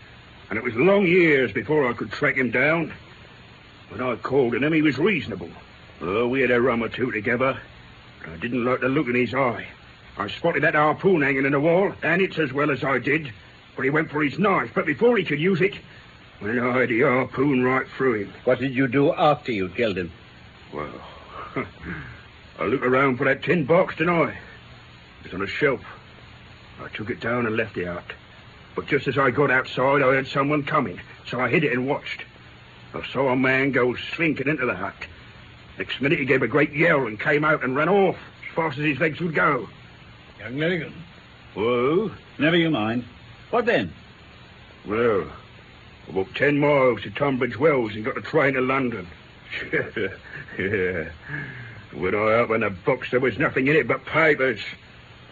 and 0.48 0.58
it 0.58 0.64
was 0.64 0.74
long 0.74 1.06
years 1.06 1.52
before 1.52 1.88
I 1.88 1.92
could 1.92 2.10
track 2.12 2.36
him 2.36 2.50
down. 2.50 2.92
When 3.92 4.00
I 4.00 4.16
called 4.16 4.54
on 4.54 4.64
him, 4.64 4.72
he 4.72 4.80
was 4.80 4.96
reasonable. 4.96 5.50
Oh, 6.00 6.26
we 6.26 6.40
had 6.40 6.50
a 6.50 6.58
rum 6.58 6.82
or 6.82 6.88
two 6.88 7.10
together, 7.12 7.60
but 8.20 8.30
I 8.30 8.36
didn't 8.38 8.64
like 8.64 8.80
the 8.80 8.88
look 8.88 9.06
in 9.06 9.14
his 9.14 9.34
eye. 9.34 9.66
I 10.16 10.28
spotted 10.28 10.62
that 10.62 10.74
harpoon 10.74 11.20
hanging 11.20 11.44
in 11.44 11.52
the 11.52 11.60
wall, 11.60 11.92
and 12.02 12.22
it's 12.22 12.38
as 12.38 12.54
well 12.54 12.70
as 12.70 12.82
I 12.82 12.98
did, 12.98 13.30
for 13.76 13.82
he 13.82 13.90
went 13.90 14.10
for 14.10 14.22
his 14.22 14.38
knife, 14.38 14.70
but 14.74 14.86
before 14.86 15.18
he 15.18 15.24
could 15.24 15.38
use 15.38 15.60
it, 15.60 15.74
when 16.38 16.58
I 16.58 16.80
had 16.80 16.88
the 16.88 17.02
harpoon 17.02 17.62
right 17.62 17.86
through 17.98 18.22
him. 18.22 18.32
What 18.44 18.60
did 18.60 18.74
you 18.74 18.88
do 18.88 19.12
after 19.12 19.52
you 19.52 19.68
killed 19.68 19.98
him? 19.98 20.10
Well, 20.72 20.90
I 22.58 22.64
looked 22.64 22.86
around 22.86 23.18
for 23.18 23.26
that 23.26 23.42
tin 23.42 23.66
box, 23.66 23.96
didn't 23.96 24.14
I? 24.14 24.30
It 24.30 25.24
was 25.24 25.34
on 25.34 25.42
a 25.42 25.46
shelf. 25.46 25.82
I 26.82 26.88
took 26.88 27.10
it 27.10 27.20
down 27.20 27.44
and 27.44 27.58
left 27.58 27.76
it 27.76 27.86
out. 27.86 28.14
But 28.74 28.86
just 28.86 29.06
as 29.06 29.18
I 29.18 29.30
got 29.30 29.50
outside, 29.50 30.00
I 30.00 30.14
heard 30.14 30.28
someone 30.28 30.62
coming, 30.62 30.98
so 31.26 31.38
I 31.38 31.50
hid 31.50 31.62
it 31.62 31.72
and 31.74 31.86
watched. 31.86 32.24
I 32.94 33.06
saw 33.12 33.28
a 33.28 33.36
man 33.36 33.72
go 33.72 33.94
slinking 34.14 34.48
into 34.48 34.66
the 34.66 34.74
hut. 34.74 34.94
Next 35.78 36.00
minute, 36.00 36.18
he 36.18 36.24
gave 36.24 36.42
a 36.42 36.48
great 36.48 36.72
yell 36.72 37.06
and 37.06 37.18
came 37.18 37.44
out 37.44 37.64
and 37.64 37.74
ran 37.74 37.88
off 37.88 38.16
as 38.46 38.54
fast 38.54 38.78
as 38.78 38.84
his 38.84 38.98
legs 38.98 39.20
would 39.20 39.34
go. 39.34 39.68
Young 40.38 40.58
Lanigan. 40.58 40.92
Whoa. 41.54 42.10
Never 42.38 42.56
you 42.56 42.70
mind. 42.70 43.04
What 43.50 43.66
then? 43.66 43.92
Well, 44.86 45.30
I 46.08 46.12
walked 46.12 46.36
ten 46.36 46.58
miles 46.58 47.02
to 47.02 47.10
Tunbridge 47.10 47.58
Wells 47.58 47.94
and 47.94 48.04
got 48.04 48.18
a 48.18 48.22
train 48.22 48.54
to 48.54 48.60
London. 48.60 49.06
yeah. 50.58 51.08
When 51.94 52.14
I 52.14 52.34
opened 52.40 52.62
the 52.62 52.70
box, 52.70 53.10
there 53.10 53.20
was 53.20 53.38
nothing 53.38 53.66
in 53.66 53.76
it 53.76 53.86
but 53.86 54.04
papers, 54.06 54.60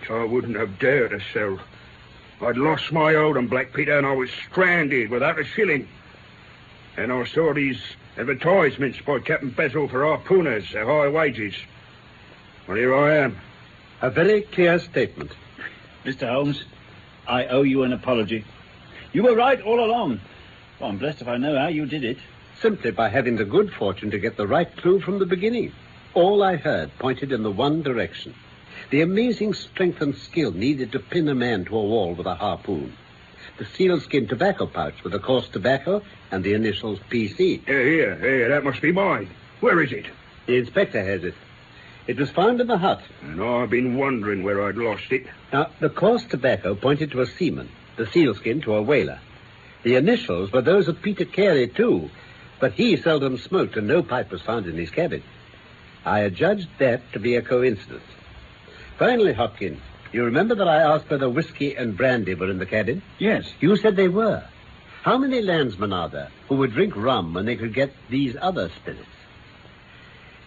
which 0.00 0.10
I 0.10 0.24
wouldn't 0.24 0.56
have 0.56 0.78
dared 0.78 1.10
to 1.10 1.20
sell. 1.32 1.58
I'd 2.42 2.56
lost 2.56 2.92
my 2.92 3.14
hold 3.14 3.36
on 3.36 3.48
Black 3.48 3.72
Peter 3.72 3.96
and 3.96 4.06
I 4.06 4.12
was 4.12 4.30
stranded 4.48 5.10
without 5.10 5.38
a 5.38 5.44
shilling. 5.44 5.88
And 6.96 7.12
I 7.12 7.24
saw 7.24 7.54
these 7.54 7.80
advertisements 8.16 9.00
by 9.00 9.20
Captain 9.20 9.50
Basil 9.50 9.88
for 9.88 10.00
harpooners 10.00 10.74
at 10.74 10.86
high 10.86 11.08
wages. 11.08 11.54
Well, 12.66 12.76
here 12.76 12.94
I 12.94 13.16
am. 13.16 13.38
A 14.02 14.10
very 14.10 14.42
clear 14.42 14.78
statement. 14.78 15.32
Mr. 16.04 16.28
Holmes, 16.28 16.64
I 17.26 17.46
owe 17.46 17.62
you 17.62 17.82
an 17.82 17.92
apology. 17.92 18.44
You 19.12 19.22
were 19.22 19.34
right 19.34 19.60
all 19.60 19.84
along. 19.84 20.20
Well, 20.78 20.90
I'm 20.90 20.98
blessed 20.98 21.22
if 21.22 21.28
I 21.28 21.36
know 21.36 21.58
how 21.58 21.68
you 21.68 21.86
did 21.86 22.04
it. 22.04 22.18
Simply 22.60 22.90
by 22.90 23.08
having 23.08 23.36
the 23.36 23.44
good 23.44 23.72
fortune 23.72 24.10
to 24.10 24.18
get 24.18 24.36
the 24.36 24.46
right 24.46 24.74
clue 24.76 25.00
from 25.00 25.18
the 25.18 25.26
beginning. 25.26 25.72
All 26.14 26.42
I 26.42 26.56
heard 26.56 26.90
pointed 26.98 27.32
in 27.32 27.42
the 27.42 27.50
one 27.50 27.82
direction. 27.82 28.34
The 28.90 29.02
amazing 29.02 29.54
strength 29.54 30.00
and 30.00 30.14
skill 30.14 30.52
needed 30.52 30.92
to 30.92 30.98
pin 30.98 31.28
a 31.28 31.34
man 31.34 31.64
to 31.66 31.76
a 31.76 31.82
wall 31.82 32.14
with 32.14 32.26
a 32.26 32.34
harpoon. 32.34 32.96
The 33.60 33.66
sealskin 33.76 34.26
tobacco 34.26 34.64
pouch 34.64 35.04
with 35.04 35.12
the 35.12 35.18
coarse 35.18 35.46
tobacco 35.46 36.00
and 36.30 36.42
the 36.42 36.54
initials 36.54 36.98
PC. 37.10 37.62
Here, 37.66 37.86
here, 37.86 38.16
here, 38.16 38.48
that 38.48 38.64
must 38.64 38.80
be 38.80 38.90
mine. 38.90 39.28
Where 39.60 39.82
is 39.82 39.92
it? 39.92 40.06
The 40.46 40.56
inspector 40.56 41.04
has 41.04 41.24
it. 41.24 41.34
It 42.06 42.18
was 42.18 42.30
found 42.30 42.62
in 42.62 42.68
the 42.68 42.78
hut. 42.78 43.02
And 43.20 43.42
I've 43.42 43.68
been 43.68 43.98
wondering 43.98 44.42
where 44.44 44.66
I'd 44.66 44.78
lost 44.78 45.12
it. 45.12 45.26
Now, 45.52 45.68
the 45.78 45.90
coarse 45.90 46.24
tobacco 46.24 46.74
pointed 46.74 47.10
to 47.10 47.20
a 47.20 47.26
seaman, 47.26 47.68
the 47.98 48.06
sealskin 48.06 48.62
to 48.62 48.76
a 48.76 48.82
whaler. 48.82 49.20
The 49.82 49.96
initials 49.96 50.50
were 50.52 50.62
those 50.62 50.88
of 50.88 51.02
Peter 51.02 51.26
Carey, 51.26 51.68
too, 51.68 52.08
but 52.60 52.72
he 52.72 52.96
seldom 52.96 53.36
smoked 53.36 53.76
and 53.76 53.86
no 53.86 54.02
pipe 54.02 54.30
was 54.30 54.40
found 54.40 54.68
in 54.68 54.78
his 54.78 54.90
cabin. 54.90 55.22
I 56.06 56.20
adjudged 56.20 56.68
that 56.78 57.12
to 57.12 57.18
be 57.18 57.36
a 57.36 57.42
coincidence. 57.42 58.04
Finally, 58.98 59.34
Hopkins, 59.34 59.82
you 60.12 60.24
remember 60.24 60.54
that 60.56 60.68
I 60.68 60.82
asked 60.82 61.10
whether 61.10 61.28
whiskey 61.28 61.74
and 61.74 61.96
brandy 61.96 62.34
were 62.34 62.50
in 62.50 62.58
the 62.58 62.66
cabin? 62.66 63.02
Yes. 63.18 63.50
You 63.60 63.76
said 63.76 63.96
they 63.96 64.08
were. 64.08 64.42
How 65.02 65.16
many 65.16 65.40
landsmen 65.40 65.92
are 65.92 66.08
there 66.08 66.30
who 66.48 66.56
would 66.56 66.72
drink 66.72 66.94
rum 66.96 67.32
when 67.32 67.46
they 67.46 67.56
could 67.56 67.74
get 67.74 67.92
these 68.10 68.36
other 68.40 68.68
spirits? 68.68 69.06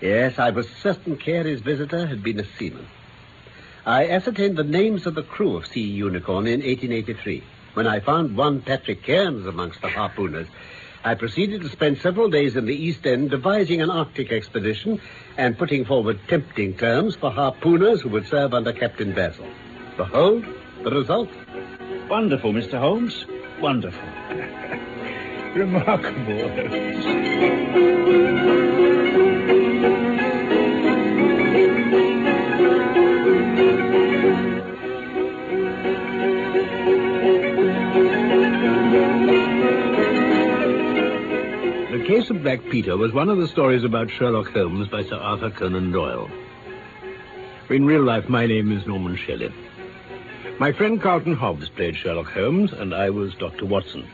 Yes, 0.01 0.37
I 0.37 0.49
was 0.49 0.69
certain 0.69 1.17
Carey's 1.17 1.61
visitor 1.61 2.05
had 2.05 2.21
been 2.23 2.39
a 2.39 2.45
seaman. 2.57 2.87
I 3.85 4.07
ascertained 4.09 4.57
the 4.57 4.63
names 4.63 5.05
of 5.05 5.15
the 5.15 5.23
crew 5.23 5.55
of 5.55 5.65
Sea 5.65 5.81
Unicorn 5.81 6.45
in 6.45 6.61
1883. 6.61 7.43
When 7.73 7.87
I 7.87 7.99
found 7.99 8.37
one 8.37 8.61
Patrick 8.61 9.01
Cairns 9.03 9.45
amongst 9.45 9.81
the 9.81 9.87
harpooners, 9.87 10.47
I 11.05 11.15
proceeded 11.15 11.61
to 11.61 11.69
spend 11.69 11.97
several 11.97 12.29
days 12.29 12.55
in 12.55 12.65
the 12.65 12.73
East 12.73 13.05
End 13.05 13.29
devising 13.29 13.81
an 13.81 13.89
Arctic 13.89 14.31
expedition 14.31 15.01
and 15.37 15.57
putting 15.57 15.83
forward 15.83 16.17
tempting 16.29 16.77
terms 16.77 17.15
for 17.17 17.29
harpooners 17.29 18.01
who 18.01 18.09
would 18.09 18.25
serve 18.27 18.53
under 18.53 18.71
Captain 18.71 19.11
Basil. 19.13 19.45
Behold, 19.97 20.45
the 20.83 20.91
result. 20.91 21.29
Wonderful, 22.09 22.53
Mr. 22.53 22.79
Holmes. 22.79 23.25
Wonderful. 23.59 24.01
Remarkable. 25.55 26.39
Case 42.23 42.29
of 42.29 42.41
Black 42.41 42.63
Peter 42.69 42.95
was 42.95 43.11
one 43.11 43.27
of 43.27 43.37
the 43.37 43.49
stories 43.49 43.83
about 43.83 44.09
Sherlock 44.09 44.47
Holmes 44.53 44.87
by 44.87 45.03
Sir 45.03 45.17
Arthur 45.17 45.49
Conan 45.49 45.91
Doyle. 45.91 46.31
In 47.69 47.83
real 47.83 48.01
life, 48.01 48.29
my 48.29 48.45
name 48.45 48.71
is 48.71 48.87
Norman 48.87 49.17
Shelley. 49.17 49.53
My 50.57 50.71
friend 50.71 51.01
Carlton 51.01 51.35
Hobbs 51.35 51.67
played 51.67 51.97
Sherlock 51.97 52.31
Holmes, 52.31 52.71
and 52.71 52.95
I 52.95 53.09
was 53.09 53.35
Dr. 53.35 53.65
Watson. 53.65 54.07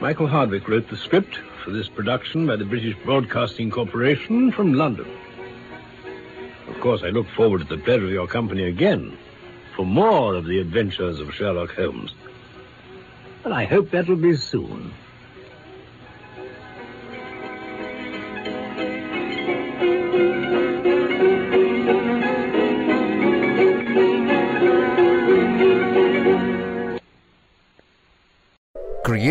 Michael 0.00 0.26
Hardwick 0.26 0.66
wrote 0.66 0.88
the 0.88 0.96
script 0.96 1.38
for 1.62 1.72
this 1.72 1.90
production 1.90 2.46
by 2.46 2.56
the 2.56 2.64
British 2.64 2.96
Broadcasting 3.04 3.70
Corporation 3.70 4.50
from 4.50 4.72
London. 4.72 5.06
Of 6.68 6.80
course, 6.80 7.02
I 7.02 7.10
look 7.10 7.28
forward 7.36 7.68
to 7.68 7.76
the 7.76 7.82
pleasure 7.82 8.06
of 8.06 8.12
your 8.12 8.28
company 8.28 8.62
again 8.62 9.18
for 9.76 9.84
more 9.84 10.34
of 10.34 10.46
the 10.46 10.58
adventures 10.58 11.20
of 11.20 11.34
Sherlock 11.34 11.74
Holmes. 11.74 12.14
And 13.44 13.52
I 13.52 13.66
hope 13.66 13.90
that'll 13.90 14.16
be 14.16 14.36
soon. 14.36 14.94